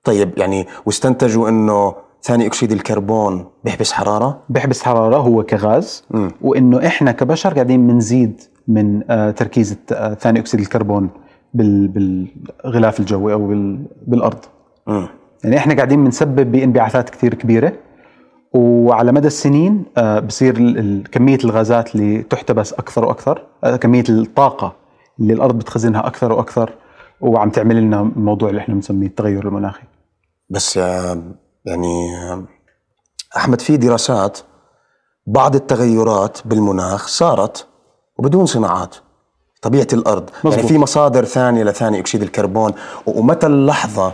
طيب 0.04 0.38
يعني 0.38 0.68
واستنتجوا 0.86 1.50
إنه 1.50 1.96
ثاني 2.24 2.46
أكسيد 2.48 2.72
الكربون 2.72 3.46
بيحبس 3.64 3.92
حرارة؟ 3.92 4.40
بيحبس 4.50 4.84
حرارة 4.84 5.16
هو 5.18 5.44
كغاز. 5.44 6.04
مم. 6.12 6.32
وإنه 6.42 6.88
إحنا 6.88 7.12
كبشر 7.12 7.54
قاعدين 7.54 7.88
بنزيد 7.88 8.42
من 8.68 9.12
آه، 9.12 9.32
تركيز 9.32 9.78
آه، 9.92 10.14
ثاني 10.14 10.40
أكسيد 10.40 10.60
الكربون 10.60 11.10
بال- 11.54 11.88
بالغلاف 11.88 13.00
الجوي 13.00 13.34
أو 13.34 13.48
بال- 13.48 13.86
بالأرض. 14.08 14.40
امم 14.88 15.08
يعني 15.44 15.58
إحنا 15.58 15.76
قاعدين 15.76 16.04
بنسبب 16.04 16.52
بانبعاثات 16.52 17.10
كثير 17.10 17.34
كبيرة. 17.34 17.74
وعلى 18.54 19.12
مدى 19.12 19.28
السنين 19.28 19.84
آه، 19.98 20.20
بصير 20.20 20.54
كمية 21.12 21.38
الغازات 21.44 21.96
اللي 21.96 22.24
تحتبس 22.24 22.74
أكثر 22.74 23.06
وأكثر 23.06 23.42
كمية 23.82 24.04
الطاقة 24.10 24.76
اللي 25.20 25.34
الأرض 25.34 25.58
بتخزنها 25.60 26.08
أكثر 26.08 26.32
وأكثر 26.34 26.72
وعم 27.22 27.50
تعمل 27.50 27.82
لنا 27.82 28.02
الموضوع 28.02 28.50
اللي 28.50 28.62
إحنا 28.62 28.76
بنسميه 28.76 29.08
التغير 29.08 29.48
المناخي. 29.48 29.84
بس 30.50 30.80
يعني 31.66 32.08
أحمد 33.38 33.62
في 33.62 33.78
دراسات 33.78 34.40
بعض 35.28 35.56
التغيرات 35.56 36.38
بالمناخ 36.46 37.08
صارت 37.08 37.68
وبدون 38.18 38.46
صناعات 38.46 38.96
طبيعة 39.62 39.88
الأرض. 39.94 40.30
مزبوط. 40.30 40.54
يعني 40.54 40.68
في 40.68 40.78
مصادر 40.78 41.26
ثانية 41.26 41.64
لثاني 41.64 42.00
أكسيد 42.00 42.22
الكربون. 42.22 42.74
ومتى 43.06 43.48
اللحظة 43.48 44.14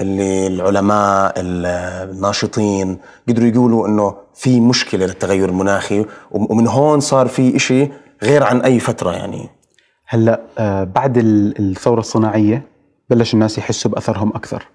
اللي 0.00 0.46
العلماء 0.46 1.40
ال- 1.40 1.66
الناشطين 2.10 2.98
قدروا 3.28 3.48
يقولوا 3.48 3.88
إنه 3.88 4.16
في 4.34 4.60
مشكلة 4.60 5.06
للتغير 5.06 5.48
المناخي 5.48 6.00
وم- 6.30 6.46
ومن 6.50 6.66
هون 6.66 7.00
صار 7.00 7.28
في 7.28 7.56
إشي 7.56 7.88
غير 8.22 8.42
عن 8.42 8.60
أي 8.60 8.80
فترة 8.80 9.10
يعني. 9.12 9.48
هلأ 10.06 10.42
آه، 10.58 10.84
بعد 10.84 11.18
ال- 11.18 11.70
الثورة 11.70 12.00
الصناعية 12.00 12.68
بلش 13.10 13.34
الناس 13.34 13.58
يحسوا 13.58 13.90
بأثرها 13.90 14.28
أكثر. 14.28 14.68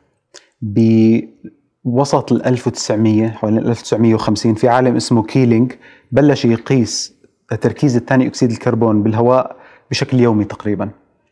بوسط 1.83 2.31
ال 2.31 2.45
1900 2.45 3.27
حوالي 3.29 3.59
1950 3.59 4.53
في 4.53 4.69
عالم 4.69 4.95
اسمه 4.95 5.23
كيلينج 5.23 5.71
بلش 6.11 6.45
يقيس 6.45 7.13
تركيز 7.61 7.95
الثاني 7.95 8.27
أكسيد 8.27 8.51
الكربون 8.51 9.03
بالهواء 9.03 9.55
بشكل 9.91 10.19
يومي 10.19 10.43
تقريبا. 10.45 10.89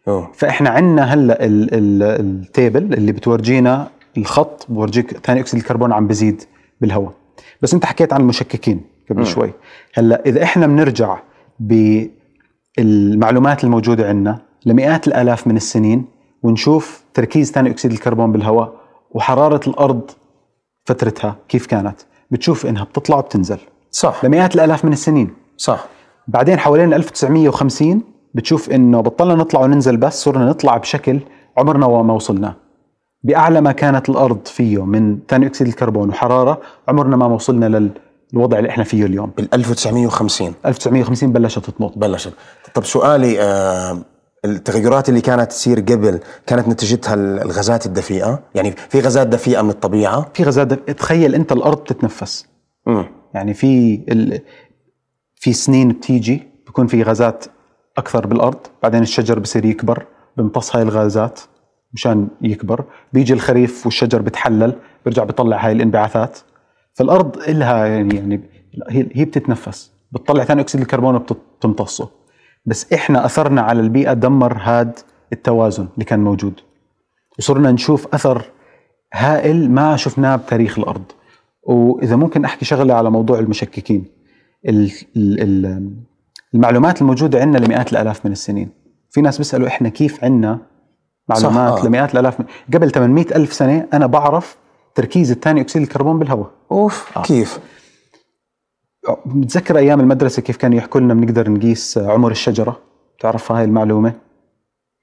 أوه. 0.08 0.32
فإحنا 0.34 0.70
عندنا 0.70 1.04
هلأ 1.04 1.46
ال- 1.46 1.74
ال- 1.74 2.04
ال 2.44 2.52
table 2.52 2.94
اللي 2.94 3.12
بتورجينا 3.12 3.88
الخط 4.18 4.66
بورجيك 4.70 5.18
ثاني 5.26 5.40
أكسيد 5.40 5.60
الكربون 5.60 5.92
عم 5.94 6.08
بزيد 6.08 6.44
بالهواء. 6.82 7.14
بس 7.62 7.74
أنت 7.74 7.86
حكيت 7.86 8.14
عن 8.14 8.22
المشككين 8.22 8.82
قبل 9.10 9.26
شوي. 9.26 9.52
هلأ 9.94 10.24
إذا 10.26 10.44
إحنا 10.44 10.68
بنرجع 10.68 11.18
بالمعلومات 12.78 13.64
الموجودة 13.64 14.08
عندنا 14.10 14.40
لمئات 14.66 15.08
الآلاف 15.08 15.48
من 15.48 15.56
السنين 15.58 16.06
ونشوف 16.44 17.04
تركيز 17.14 17.52
ثاني 17.52 17.70
أكسيد 17.70 17.92
الكربون 17.92 18.32
بالهواء 18.32 18.74
وحرارة 19.12 19.70
الأرض 19.70 20.12
فترتها 20.88 21.36
كيف 21.50 21.66
كانت؟ 21.66 21.96
بتشوف 22.32 22.66
إنها 22.66 22.84
بتطلع 22.84 23.18
وبتنزل. 23.18 23.58
صح. 23.92 24.26
لمئات 24.26 24.56
الآلاف 24.56 24.86
من 24.86 24.94
السنين. 24.94 25.34
صح. 25.58 25.86
بعدين 26.28 26.60
حوالين 26.60 26.94
1950 26.94 28.02
بتشوف 28.34 28.70
إنه 28.70 29.02
بطلنا 29.02 29.36
نطلع 29.36 29.62
وننزل 29.62 29.98
بس 29.98 30.24
صرنا 30.24 30.46
نطلع 30.46 30.78
بشكل 30.78 31.20
عمرنا 31.58 31.86
وما 31.86 32.14
وصلنا. 32.14 32.54
بأعلى 33.24 33.62
ما 33.62 33.72
كانت 33.72 34.10
الأرض 34.10 34.40
فيه 34.46 34.86
من 34.86 35.20
ثاني 35.30 35.46
أكسيد 35.46 35.68
الكربون 35.68 36.10
وحرارة 36.10 36.62
عمرنا 36.88 37.16
ما 37.16 37.26
وصلنا 37.26 37.92
للوضع 38.34 38.58
اللي 38.58 38.70
إحنا 38.70 38.84
فيه 38.84 39.06
اليوم. 39.06 39.32
بال 39.38 39.54
1950 39.54 40.54
1950 40.66 41.32
بلشت 41.32 41.70
تنط. 41.70 41.98
بلشت. 41.98 42.34
طب 42.74 42.86
سؤالي 42.86 43.42
آه 43.42 43.98
التغيرات 44.46 45.10
اللي 45.10 45.22
كانت 45.22 45.52
تصير 45.52 45.80
قبل 45.80 46.20
كانت 46.46 46.68
نتيجتها 46.68 47.14
الغازات 47.14 47.86
الدفيئة؟ 47.86 48.44
يعني 48.56 48.72
في 48.72 49.00
غازات 49.00 49.28
دفيئة 49.28 49.62
من 49.62 49.70
الطبيعة؟ 49.70 50.32
في 50.34 50.44
غازات 50.44 50.68
دفيئة. 50.68 50.92
تخيل 50.94 51.36
أنت 51.36 51.52
الأرض 51.52 51.78
بتتنفس. 51.78 52.48
امم 52.88 53.06
يعني 53.34 53.54
في 53.54 54.04
ال... 54.10 54.42
في 55.36 55.54
سنين 55.54 55.90
بتيجي 55.90 56.44
بيكون 56.66 56.88
في 56.88 57.04
غازات 57.04 57.46
أكثر 57.98 58.28
بالأرض 58.28 58.58
بعدين 58.84 59.02
الشجر 59.02 59.40
بصير 59.40 59.66
يكبر 59.66 60.06
بيمتص 60.38 60.76
هاي 60.76 60.84
الغازات 60.84 61.40
مشان 61.94 62.28
يكبر. 62.42 62.84
بيجي 63.14 63.34
الخريف 63.34 63.86
والشجر 63.86 64.22
بتحلل 64.22 64.76
بيرجع 65.06 65.24
بيطلع 65.24 65.66
هاي 65.66 65.72
الانبعاثات. 65.72 66.38
فالأرض 66.94 67.38
إلها 67.38 67.86
يعني 67.86 68.16
يعني 68.16 68.42
هي 69.14 69.26
بتتنفس. 69.26 69.92
بتطلع 70.12 70.44
ثاني 70.44 70.62
أكسيد 70.62 70.82
الكربون 70.82 71.16
وبتمتصه 71.16 72.10
بس 72.68 72.94
إحنا 72.94 73.26
أثرنا 73.26 73.62
على 73.62 73.80
البيئة 73.80 74.14
دمر 74.14 74.58
هاد 74.62 75.00
التوازن 75.34 75.88
اللي 75.94 76.06
كان 76.06 76.20
موجود. 76.20 76.54
وصرنا 77.40 77.72
نشوف 77.72 78.08
أثر 78.14 78.52
هائل 79.14 79.72
ما 79.72 79.96
شفناه 79.96 80.36
بتاريخ 80.36 80.80
الأرض. 80.80 81.04
وإذا 81.64 82.16
ممكن 82.16 82.46
أحكي 82.46 82.66
شغلة 82.66 82.94
على 82.94 83.12
موضوع 83.12 83.40
المشككين. 83.40 84.06
المعلومات 86.54 87.02
الموجودة 87.02 87.42
عندنا 87.42 87.66
لمئات 87.66 87.92
الآلاف 87.92 88.26
من 88.26 88.32
السنين. 88.32 88.70
في 89.10 89.22
ناس 89.22 89.38
بيسألوا 89.38 89.68
إحنا 89.68 89.90
كيف 89.90 90.24
عندنا 90.24 90.60
معلومات 91.30 91.74
صح. 91.74 91.84
آه. 91.84 91.88
لمئات 91.88 92.14
الآلاف 92.14 92.40
من... 92.40 92.46
قبل 92.74 92.92
800 92.92 93.26
ألف 93.36 93.54
سنة 93.54 93.88
أنا 93.94 94.06
بعرف 94.06 94.58
تركيز 94.96 95.32
الثاني 95.32 95.62
أكسيد 95.62 95.82
الكربون 95.82 96.20
بالهواء. 96.20 96.52
أوف. 96.72 97.18
آه. 97.18 97.22
كيف؟ 97.22 97.60
بتذكر 99.26 99.78
أيام 99.78 100.00
المدرسة 100.00 100.42
كيف 100.42 100.58
كانوا 100.58 100.78
يحكوا 100.78 101.02
لنا 101.02 101.14
بنقدر 101.14 101.50
نقيس 101.50 101.98
عمر 101.98 102.32
الشجرة 102.32 102.80
بتعرف 103.18 103.52
هاي 103.52 103.64
المعلومة 103.64 104.14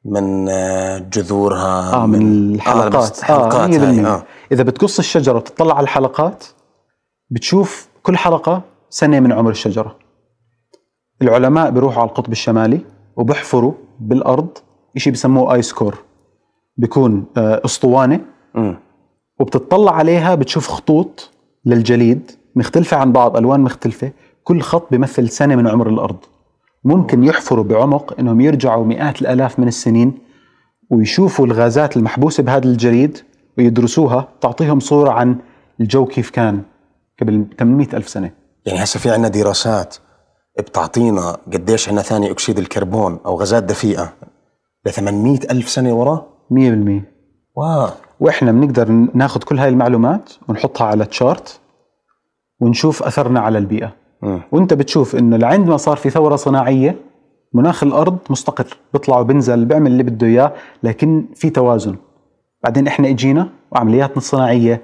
من 0.04 0.48
آه، 0.48 0.98
جذورها 0.98 1.94
آه 1.94 2.06
من 2.06 2.54
الحلقات 2.54 3.20
آه, 3.20 3.24
حلقات 3.24 3.74
آه, 3.74 3.88
هاي. 3.88 4.06
آه. 4.06 4.14
آه. 4.14 4.22
إذا 4.52 4.62
بتقص 4.62 4.98
الشجرة 4.98 5.36
وتطلع 5.36 5.76
على 5.76 5.84
الحلقات 5.84 6.44
بتشوف 7.30 7.88
كل 8.02 8.16
حلقة 8.16 8.62
سنة 8.90 9.20
من 9.20 9.32
عمر 9.32 9.50
الشجرة 9.50 9.96
العلماء 11.22 11.70
بيروحوا 11.70 12.02
على 12.02 12.08
القطب 12.08 12.32
الشمالي 12.32 12.80
وبحفروا 13.16 13.72
بالأرض 14.00 14.48
شيء 14.96 15.12
بسموه 15.12 15.54
آيس 15.54 15.72
كور 15.72 15.98
بيكون 16.76 17.24
آه، 17.36 17.60
أسطوانة 17.64 18.20
مم. 18.54 18.76
وبتطلع 19.40 19.92
عليها 19.92 20.34
بتشوف 20.34 20.68
خطوط 20.68 21.30
للجليد 21.64 22.30
مختلفة 22.56 22.96
عن 22.96 23.12
بعض 23.12 23.36
ألوان 23.36 23.60
مختلفة. 23.60 24.12
كل 24.44 24.60
خط 24.60 24.90
بيمثل 24.90 25.28
سنة 25.28 25.56
من 25.56 25.68
عمر 25.68 25.88
الأرض. 25.88 26.16
ممكن 26.84 27.24
يحفروا 27.24 27.64
بعمق 27.64 28.14
أنهم 28.18 28.40
يرجعوا 28.40 28.84
مئات 28.84 29.22
الآلاف 29.22 29.58
من 29.58 29.68
السنين 29.68 30.18
ويشوفوا 30.90 31.46
الغازات 31.46 31.96
المحبوسة 31.96 32.42
بهذا 32.42 32.64
الجليد 32.64 33.18
ويدرسوها 33.58 34.28
تعطيهم 34.40 34.80
صورة 34.80 35.10
عن 35.10 35.36
الجو 35.80 36.06
كيف 36.06 36.30
كان 36.30 36.62
قبل 37.20 37.46
800 37.58 37.88
ألف 37.94 38.08
سنة. 38.08 38.30
يعني 38.66 38.82
هسه 38.82 39.00
في 39.00 39.10
عندنا 39.10 39.28
دراسات 39.28 39.96
بتعطينا 40.58 41.36
قديش 41.52 41.88
عندنا 41.88 42.02
ثاني 42.02 42.30
أكسيد 42.30 42.58
الكربون 42.58 43.18
أو 43.26 43.40
غازات 43.40 43.64
دفيئة 43.64 44.12
ل 44.86 44.90
800 44.90 45.38
ألف 45.50 45.68
سنة 45.68 45.94
ورا؟ 45.94 46.26
100% 46.50 47.02
واو. 47.54 47.88
وإحنا 48.20 48.52
بنقدر 48.52 48.88
ناخذ 49.14 49.42
كل 49.42 49.58
هاي 49.58 49.68
المعلومات 49.68 50.32
ونحطها 50.48 50.86
على 50.86 51.04
chart. 51.04 51.60
ونشوف 52.64 53.02
أثرنا 53.02 53.40
على 53.40 53.58
البيئة. 53.58 53.92
مم. 54.22 54.40
وأنت 54.52 54.74
بتشوف 54.74 55.16
انه 55.16 55.36
لعند 55.36 55.68
ما 55.68 55.76
صار 55.76 55.96
في 55.96 56.10
ثورة 56.10 56.36
صناعية 56.36 56.96
مناخ 57.52 57.82
الأرض 57.82 58.18
مستقر 58.30 58.76
بيطلع 58.92 59.18
وبنزل 59.18 59.64
بيعمل 59.64 59.92
اللي 59.92 60.02
بده 60.02 60.26
إياه 60.26 60.52
لكن 60.82 61.24
في 61.34 61.50
توازن. 61.50 61.96
بعدين 62.62 62.86
إحنا 62.86 63.08
إجينا 63.08 63.48
وعملياتنا 63.70 64.16
الصناعيه 64.16 64.82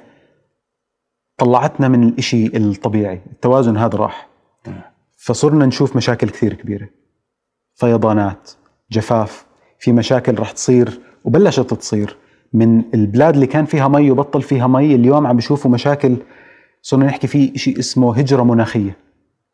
طلعتنا 1.38 1.88
من 1.88 2.08
الإشي 2.08 2.56
الطبيعي 2.56 3.20
التوازن 3.32 3.76
هذا 3.76 3.98
راح. 3.98 4.28
فصرنا 5.16 5.66
نشوف 5.66 5.96
مشاكل 5.96 6.28
كثير 6.28 6.54
كبيرة. 6.54 6.88
فيضانات 7.74 8.50
جفاف 8.92 9.46
في 9.78 9.92
مشاكل 9.92 10.38
رح 10.38 10.50
تصير 10.50 11.00
وبلشت 11.24 11.74
تصير 11.74 12.16
من 12.52 12.82
البلاد 12.94 13.34
اللي 13.34 13.46
كان 13.46 13.64
فيها 13.64 13.88
مي 13.88 14.10
وبطل 14.10 14.42
فيها 14.42 14.66
مي 14.66 14.94
اليوم 14.94 15.26
عم 15.26 15.36
بيشوفوا 15.36 15.70
مشاكل 15.70 16.16
صرنا 16.82 17.06
نحكي 17.06 17.26
في 17.26 17.58
شيء 17.58 17.78
اسمه 17.78 18.16
هجرة 18.18 18.42
مناخية. 18.42 18.96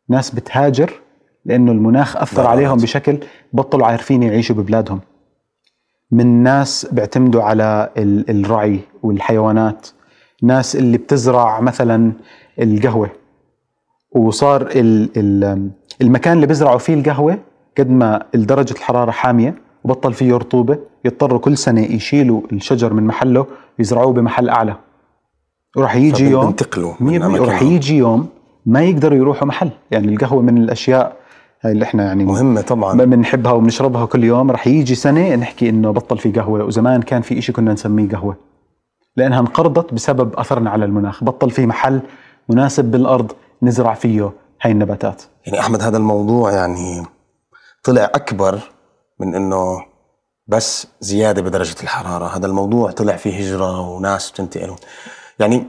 ناس 0.09 0.29
بتهاجر 0.31 0.93
لأنه 1.45 1.71
المناخ 1.71 2.17
أثر 2.17 2.35
بالضبط. 2.35 2.47
عليهم 2.47 2.77
بشكل 2.77 3.17
بطلوا 3.53 3.87
عارفين 3.87 4.23
يعيشوا 4.23 4.55
ببلادهم. 4.55 4.99
من 6.11 6.43
ناس 6.43 6.87
بيعتمدوا 6.91 7.43
على 7.43 7.89
ال- 7.97 8.29
الرعي 8.45 8.79
والحيوانات. 9.03 9.87
ناس 10.43 10.75
اللي 10.75 10.97
بتزرع 10.97 11.61
مثلا 11.61 12.11
القهوة. 12.61 13.09
وصار 14.11 14.61
ال 14.61 15.09
ال 15.17 15.69
المكان 16.01 16.33
اللي 16.35 16.47
بيزرعوا 16.47 16.77
فيه 16.77 16.93
القهوة 16.93 17.37
قد 17.77 17.89
ما 17.89 18.23
درجة 18.33 18.73
الحرارة 18.73 19.11
حامية 19.11 19.55
وبطل 19.83 20.13
فيه 20.13 20.33
رطوبة 20.33 20.79
يضطروا 21.05 21.39
كل 21.39 21.57
سنة 21.57 21.81
يشيلوا 21.81 22.41
الشجر 22.51 22.93
من 22.93 23.03
محله 23.03 23.45
ويزرعوه 23.79 24.13
بمحل 24.13 24.49
أعلى. 24.49 24.75
وراح 25.77 25.95
يجي 25.95 26.29
يوم 26.29 26.55
وراح 27.01 27.55
أخرى. 27.55 27.67
يجي 27.67 27.97
يوم 27.97 28.27
ما 28.65 28.81
يقدروا 28.81 29.17
يروحوا 29.17 29.47
محل. 29.47 29.69
يعني 29.91 30.07
القهوة 30.07 30.41
من 30.41 30.57
الأشياء 30.57 31.15
هاي 31.61 31.71
اللي 31.71 31.85
إحنا 31.85 32.03
يعني 32.05 32.25
مهمة 32.25 32.61
طبعا. 32.61 32.93
ما 32.93 33.05
بنحبها 33.05 33.51
وبنشربها 33.51 34.05
كل 34.05 34.23
يوم. 34.23 34.51
رح 34.51 34.67
يجي 34.67 34.95
سنة 34.95 35.35
نحكي 35.35 35.69
إنه 35.69 35.91
بطل 35.91 36.17
في 36.17 36.31
قهوة. 36.31 36.63
وزمان 36.63 37.01
كان 37.01 37.21
في 37.21 37.39
إشي 37.39 37.51
كنا 37.51 37.73
نسميه 37.73 38.09
قهوة. 38.09 38.35
لأنها 39.15 39.39
انقرضت 39.39 39.93
بسبب 39.93 40.35
أثرنا 40.35 40.69
على 40.69 40.85
المناخ. 40.85 41.23
بطل 41.23 41.51
في 41.51 41.65
محل 41.65 42.01
مناسب 42.49 42.85
بالأرض 42.85 43.31
نزرع 43.61 43.93
فيه 43.93 44.31
هاي 44.61 44.71
النباتات. 44.71 45.23
يعني 45.45 45.59
أحمد 45.59 45.81
هذا 45.81 45.97
الموضوع 45.97 46.51
يعني 46.51 47.03
طلع 47.83 48.03
أكبر 48.03 48.59
من 49.19 49.35
إنه 49.35 49.85
بس 50.47 50.87
زيادة 50.99 51.41
بدرجة 51.41 51.75
الحرارة. 51.83 52.25
هذا 52.37 52.45
الموضوع 52.45 52.91
طلع 52.91 53.15
فيه 53.15 53.39
هجرة 53.39 53.89
وناس 53.89 54.31
بتنتقل. 54.31 54.75
يعني 55.39 55.63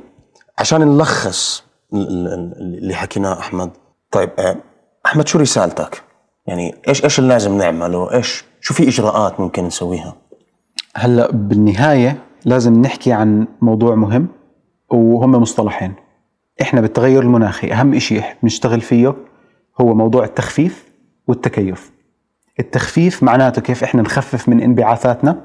عشان 0.58 0.80
نلخص 0.80 1.64
ال- 1.94 2.08
ال- 2.08 2.32
ال- 2.32 2.78
اللي 2.78 2.94
حكيناه 2.94 3.38
أحمد. 3.38 3.70
طيب 4.10 4.30
آه، 4.38 4.56
أحمد 5.06 5.28
شو 5.28 5.38
رسالتك؟ 5.38 6.02
يعني 6.46 6.74
إيش 6.88 7.04
إيش 7.04 7.18
اللي 7.18 7.28
لازم 7.28 7.58
نعمله؟ 7.58 8.14
إيش 8.14 8.44
شو 8.60 8.74
في 8.74 8.88
إجراءات 8.88 9.40
ممكن 9.40 9.64
نسويها؟ 9.64 10.14
هلا 10.96 11.30
بالنهاية 11.32 12.22
لازم 12.44 12.80
نحكي 12.82 13.12
عن 13.12 13.46
موضوع 13.62 13.94
مهم 13.94 14.28
وهم 14.90 15.30
مصطلحين. 15.30 15.94
إحنا 16.62 16.80
بالتغير 16.80 17.22
المناخي 17.22 17.72
أهم 17.72 17.94
إحنا 17.94 18.36
بنشتغل 18.42 18.80
فيه 18.80 19.14
هو 19.80 19.94
موضوع 19.94 20.24
التخفيف 20.24 20.88
والتكيف. 21.28 21.92
التخفيف 22.60 23.22
معناته 23.22 23.62
كيف 23.62 23.84
إحنا 23.84 24.02
نخفف 24.02 24.48
من 24.48 24.60
انبعاثاتنا 24.60 25.44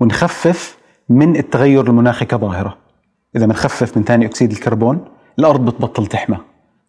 ونخفف 0.00 0.78
من 1.08 1.36
التغير 1.36 1.86
المناخي 1.86 2.24
كظاهرة. 2.24 2.83
إذا 3.36 3.46
بنخفف 3.46 3.96
من 3.96 4.04
ثاني 4.04 4.26
أكسيد 4.26 4.50
الكربون 4.50 5.04
الأرض 5.38 5.64
بتبطل 5.64 6.06
تحمى 6.06 6.36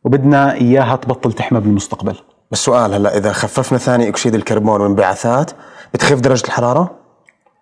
وبدنا 0.03 0.53
إياها 0.53 0.95
تبطل 0.95 1.33
تحمى 1.33 1.59
بالمستقبل. 1.59 2.15
بس 2.51 2.65
سؤال 2.65 2.93
هلأ 2.93 3.17
إذا 3.17 3.31
خففنا 3.31 3.77
ثاني 3.77 4.09
أكسيد 4.09 4.35
الكربون 4.35 4.81
والانبعاثات 4.81 5.51
بتخف 5.93 6.19
درجة 6.19 6.45
الحرارة؟ 6.45 6.91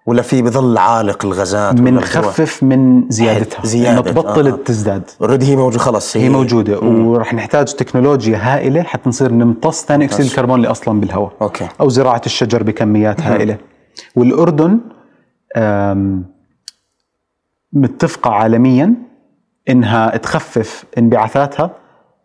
ولا 0.06 0.22
في 0.22 0.42
بظل 0.42 0.78
عالق 0.78 1.26
الغازات 1.26 1.74
بنخفف 1.74 2.64
من 2.64 3.10
زيادتها 3.10 3.66
زيادة، 3.66 3.92
انه 3.92 4.02
تبطل 4.02 4.48
آه. 4.48 4.60
تزداد 4.66 5.04
already 5.22 5.46
هي 5.46 5.56
موجودة 5.56 5.80
خلص 5.80 6.18
هي 6.18 6.30
موجودة 6.30 6.80
ورح 6.80 7.34
نحتاج 7.34 7.74
تكنولوجيا 7.74 8.38
هائلة 8.42 8.84
حتى 8.84 9.10
نصير 9.10 9.32
نمتص 9.32 9.86
ثاني 9.86 10.06
أكسيد 10.06 10.26
الكربون 10.26 10.56
اللي 10.56 10.68
أصلا 10.72 11.00
بالهواء. 11.00 11.32
okay. 11.42 11.68
أو 11.82 11.90
زراعة 11.90 12.22
الشجر 12.26 12.64
بكميات 12.64 13.22
هائلة. 13.22 13.58
والأردن 14.16 14.80
آم، 15.56 16.26
متفقة 17.74 18.32
عالميا 18.32 18.94
إنها 19.70 20.18
تخفف 20.18 20.84
انبعاثاتها 20.98 21.72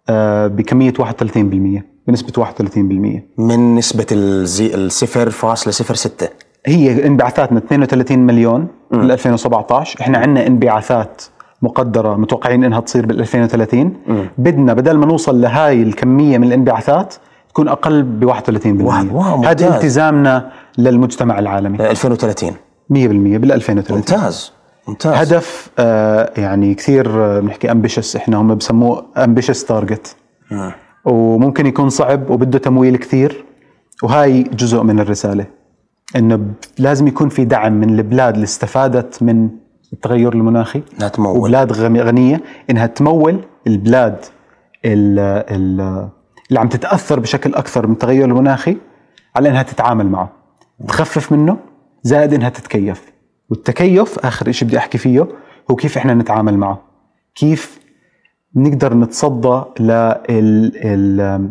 آه، 0.08 0.46
بكمية 0.46 0.92
31% 0.98 1.82
بنسبة 2.06 2.32
31% 2.44 3.22
من 3.38 3.74
نسبة 3.74 4.06
الصفر 4.12 5.30
فاصلة 5.30 5.72
صفر 5.72 5.94
ستة. 5.94 6.28
هي 6.66 7.06
انبعاثاتنا 7.06 7.58
32 7.58 8.18
مليون 8.18 8.66
بال 8.90 9.10
2017 9.12 10.00
إحنا 10.00 10.18
عندنا 10.18 10.46
انبعاثات 10.46 11.22
مقدرة 11.62 12.16
متوقعين 12.16 12.64
إنها 12.64 12.80
تصير 12.80 13.06
بال 13.06 13.20
2030 13.20 13.92
بدنا 14.38 14.74
بدل 14.74 14.96
ما 14.96 15.06
نوصل 15.06 15.40
لهاي 15.40 15.82
الكمية 15.82 16.38
من 16.38 16.46
الانبعاثات 16.46 17.14
تكون 17.48 17.68
أقل 17.68 18.02
ب 18.02 18.24
31% 18.24 18.66
واو، 18.66 19.06
واو، 19.12 19.36
ممتاز. 19.36 19.62
هذا 19.62 19.76
التزامنا 19.76 20.50
للمجتمع 20.78 21.38
العالمي. 21.38 21.90
2030 21.90 22.50
100% 22.50 22.56
بال 23.38 23.52
2030 23.52 23.96
ممتاز. 23.96 24.52
ممتاز. 24.88 25.12
هدف 25.32 25.70
آه 25.78 26.32
يعني 26.40 26.74
كثير 26.74 27.24
آه، 27.24 27.40
بنحكي 27.40 27.70
ambitious 27.72 28.16
إحنا 28.16 28.36
هم 28.36 28.54
بسموه 28.54 29.06
ambitious 29.16 29.64
target 29.64 30.16
مم. 30.50 30.72
وممكن 31.04 31.66
يكون 31.66 31.88
صعب 31.90 32.30
وبده 32.30 32.58
تمويل 32.58 32.96
كثير 32.96 33.44
وهاي 34.02 34.42
جزء 34.42 34.82
من 34.82 35.00
الرسالة. 35.00 35.46
إنه 36.16 36.40
لازم 36.78 37.06
يكون 37.06 37.28
في 37.28 37.44
دعم 37.44 37.72
من 37.72 37.90
البلاد 37.98 38.34
اللي 38.34 38.44
استفادت 38.44 39.22
من 39.22 39.48
التغير 39.92 40.32
المناخي. 40.32 40.82
إنها 40.98 41.08
تمول. 41.08 41.38
وبلاد 41.38 41.72
غني- 41.72 42.00
غنية. 42.02 42.40
إنها 42.70 42.86
تمول 42.86 43.44
البلاد 43.66 44.16
ال- 44.84 45.18
ال- 45.50 46.08
اللي 46.48 46.60
عم 46.60 46.68
تتأثر 46.68 47.20
بشكل 47.20 47.54
أكثر 47.54 47.86
من 47.86 47.92
التغير 47.92 48.24
المناخي 48.24 48.76
على 49.36 49.48
إنها 49.48 49.62
تتعامل 49.62 50.06
معه. 50.08 50.32
تخفف 50.88 51.32
منه 51.32 51.56
زائد 52.02 52.34
إنها 52.34 52.48
تتكيف. 52.48 53.12
والتكيف 53.50 54.18
آخر 54.18 54.52
شيء 54.52 54.68
بدي 54.68 54.78
أحكي 54.78 54.98
فيه 54.98 55.28
هو 55.70 55.76
كيف 55.76 55.96
إحنا 55.98 56.14
نتعامل 56.14 56.56
معه. 56.58 56.82
كيف 57.34 57.78
نقدر 58.56 58.94
نتصدى 58.94 59.62
لل 59.80 60.22
ال- 60.30 61.50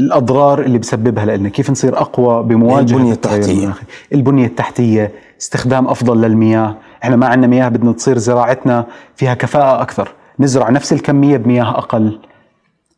الأضرار 0.00 0.60
اللي 0.62 0.78
بسببها 0.78 1.36
لنا 1.36 1.48
كيف 1.48 1.70
نصير 1.70 1.98
أقوى 2.00 2.42
بمواجهة 2.42 3.12
التحتية. 3.12 3.52
المناخي. 3.52 3.84
البنية 4.12 4.46
التحتية 4.46 5.12
استخدام 5.40 5.88
أفضل 5.88 6.20
للمياه. 6.20 6.76
إحنا 7.02 7.16
ما 7.16 7.26
عندنا 7.26 7.46
مياه 7.46 7.68
بدنا 7.68 7.92
تصير 7.92 8.18
زراعتنا 8.18 8.86
فيها 9.16 9.34
كفاءة 9.34 9.82
أكثر. 9.82 10.08
نزرع 10.40 10.70
نفس 10.70 10.92
الكمية 10.92 11.36
بمياه 11.36 11.78
أقل. 11.78 12.18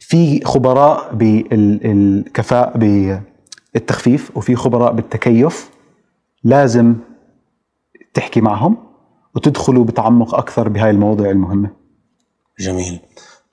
في 0.01 0.45
خبراء 0.45 1.15
بالكفاء 1.15 2.73
بالتخفيف 3.75 4.37
وفي 4.37 4.57
خبراء 4.57 4.93
بالتكيف. 4.93 5.71
لازم 6.45 6.95
تحكي 8.15 8.41
معهم 8.41 8.77
وتدخلوا 9.35 9.85
بتعمق 9.85 10.35
أكثر 10.35 10.69
بهاي 10.69 10.91
المواضيع 10.91 11.31
المهمة. 11.31 11.71
جميل. 12.59 13.01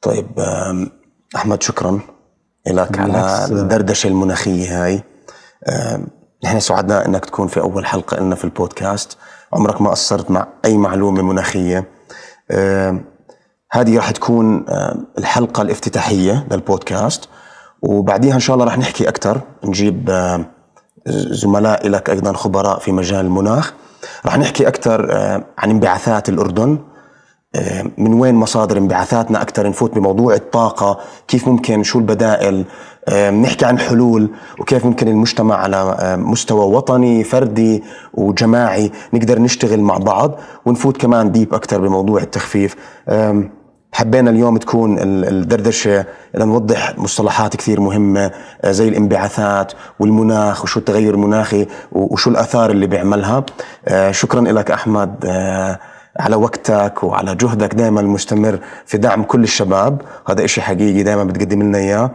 طيب 0.02 0.28
أحمد 1.36 1.64
شكرا 1.64 2.00
لك 2.68 3.00
على. 3.00 3.46
الدردشة 3.52 4.08
المناخية 4.08 4.86
هاي. 4.86 5.04
نحن 6.44 6.60
سعدنا 6.60 7.06
إنك 7.06 7.26
تكون 7.26 7.48
في 7.48 7.60
أول 7.60 7.86
حلقة 7.86 8.20
لنا 8.20 8.36
في 8.36 8.44
البودكاست. 8.46 9.18
عمرك 9.54 9.82
ما 9.82 9.90
قصرت 9.90 10.32
مع 10.32 10.48
أي 10.66 10.78
معلومة 10.78 11.22
مناخية. 11.22 11.88
هذه 13.72 13.96
راح 13.96 14.12
تكون 14.12 14.66
الحلقة 15.18 15.62
الافتتاحية 15.62 16.48
للبودكاست. 16.52 17.30
وبعديها 17.82 18.36
إن 18.36 18.40
شاء 18.40 18.54
الله 18.54 18.66
راح 18.66 18.78
نحكي 18.78 19.10
أكثر. 19.10 19.42
نجيب 19.64 20.12
زملاء 21.08 21.88
لك 21.88 22.10
أيضا 22.10 22.34
خبراء 22.34 22.80
في 22.80 22.92
مجال 22.92 23.26
المناخ. 23.26 23.74
راح 24.26 24.38
نحكي 24.38 24.68
أكثر 24.68 25.08
آم، 25.12 25.44
عن 25.58 25.70
انبعاثات 25.70 26.30
الأردن. 26.30 26.78
من 27.98 28.14
وين 28.14 28.36
مصادر 28.36 28.78
انبعاثاتنا 28.78 29.42
أكثر 29.42 29.70
نفوت 29.70 29.96
بموضوع 29.96 30.34
الطاقة 30.34 31.00
كيف 31.28 31.48
ممكن 31.48 31.84
شو 31.84 32.00
البدائل؟ 32.00 32.66
نحكي 33.42 33.66
عن 33.66 33.80
حلول 33.80 34.30
وكيف 34.60 34.86
ممكن 34.86 35.08
المجتمع 35.08 35.56
على 35.56 35.98
مستوى 36.20 36.66
وطني 36.66 37.24
فردي 37.24 37.84
وجماعي 38.14 38.92
نقدر 39.14 39.40
نشتغل 39.40 39.80
مع 39.80 39.98
بعض 39.98 40.40
ونفوت 40.66 40.98
كمان 40.98 41.32
ديب 41.32 41.54
أكثر 41.54 41.82
بموضوع 41.82 42.22
التخفيف. 42.22 42.76
حبينا 43.94 44.30
اليوم 44.30 44.58
تكون 44.58 45.00
ال- 45.00 45.26
الدردشة 45.28 46.06
لنوضح 46.34 46.94
مصطلحات 46.98 47.56
كثير 47.56 47.80
مهمة 47.82 48.32
آه، 48.62 48.72
زي 48.72 48.88
الانبعاثات 48.88 49.72
والمناخ 50.00 50.64
وشو 50.64 50.80
التغير 50.80 51.14
المناخي 51.14 51.68
وشو 51.92 52.30
الآثار 52.30 52.70
اللي 52.72 52.88
بيعملها. 52.88 53.44
آه، 53.88 54.12
شكرا 54.12 54.42
لك 54.42 54.72
أحمد 54.72 55.26
آه، 55.26 55.80
على 56.20 56.36
وقتك 56.36 57.04
وعلى 57.04 57.36
جهدك 57.36 57.74
دائما 57.76 58.02
المستمر 58.02 58.60
في 58.86 58.98
دعم 58.98 59.24
كل 59.24 59.44
الشباب. 59.44 60.02
هذا 60.30 60.46
إشي 60.46 60.62
حقيقي 60.62 61.04
دائما 61.04 61.24
بتقدم 61.24 61.64
لنا 61.64 61.78
إياه. 61.78 62.12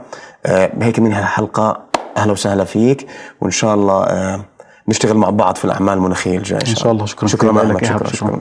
هيك 0.83 0.99
من 0.99 1.12
هالحلقة 1.12 1.81
أهلا 2.16 2.33
وسهلا 2.33 2.64
فيك 2.64 3.07
وإن 3.41 3.51
شاء 3.51 3.75
الله 3.75 4.07
نشتغل 4.89 5.16
مع 5.16 5.31
بعض 5.31 5.57
في 5.57 5.64
الأعمال 5.64 5.95
المناخية 5.95 6.39
الجاية 6.39 6.61
إن 6.61 6.75
شاء 6.77 6.93
الله. 6.93 7.07
شكرا. 7.07 7.29
شكرا 7.29 7.61
إيهاب. 7.62 7.85
شكرا, 7.85 8.09
شكرا. 8.09 8.41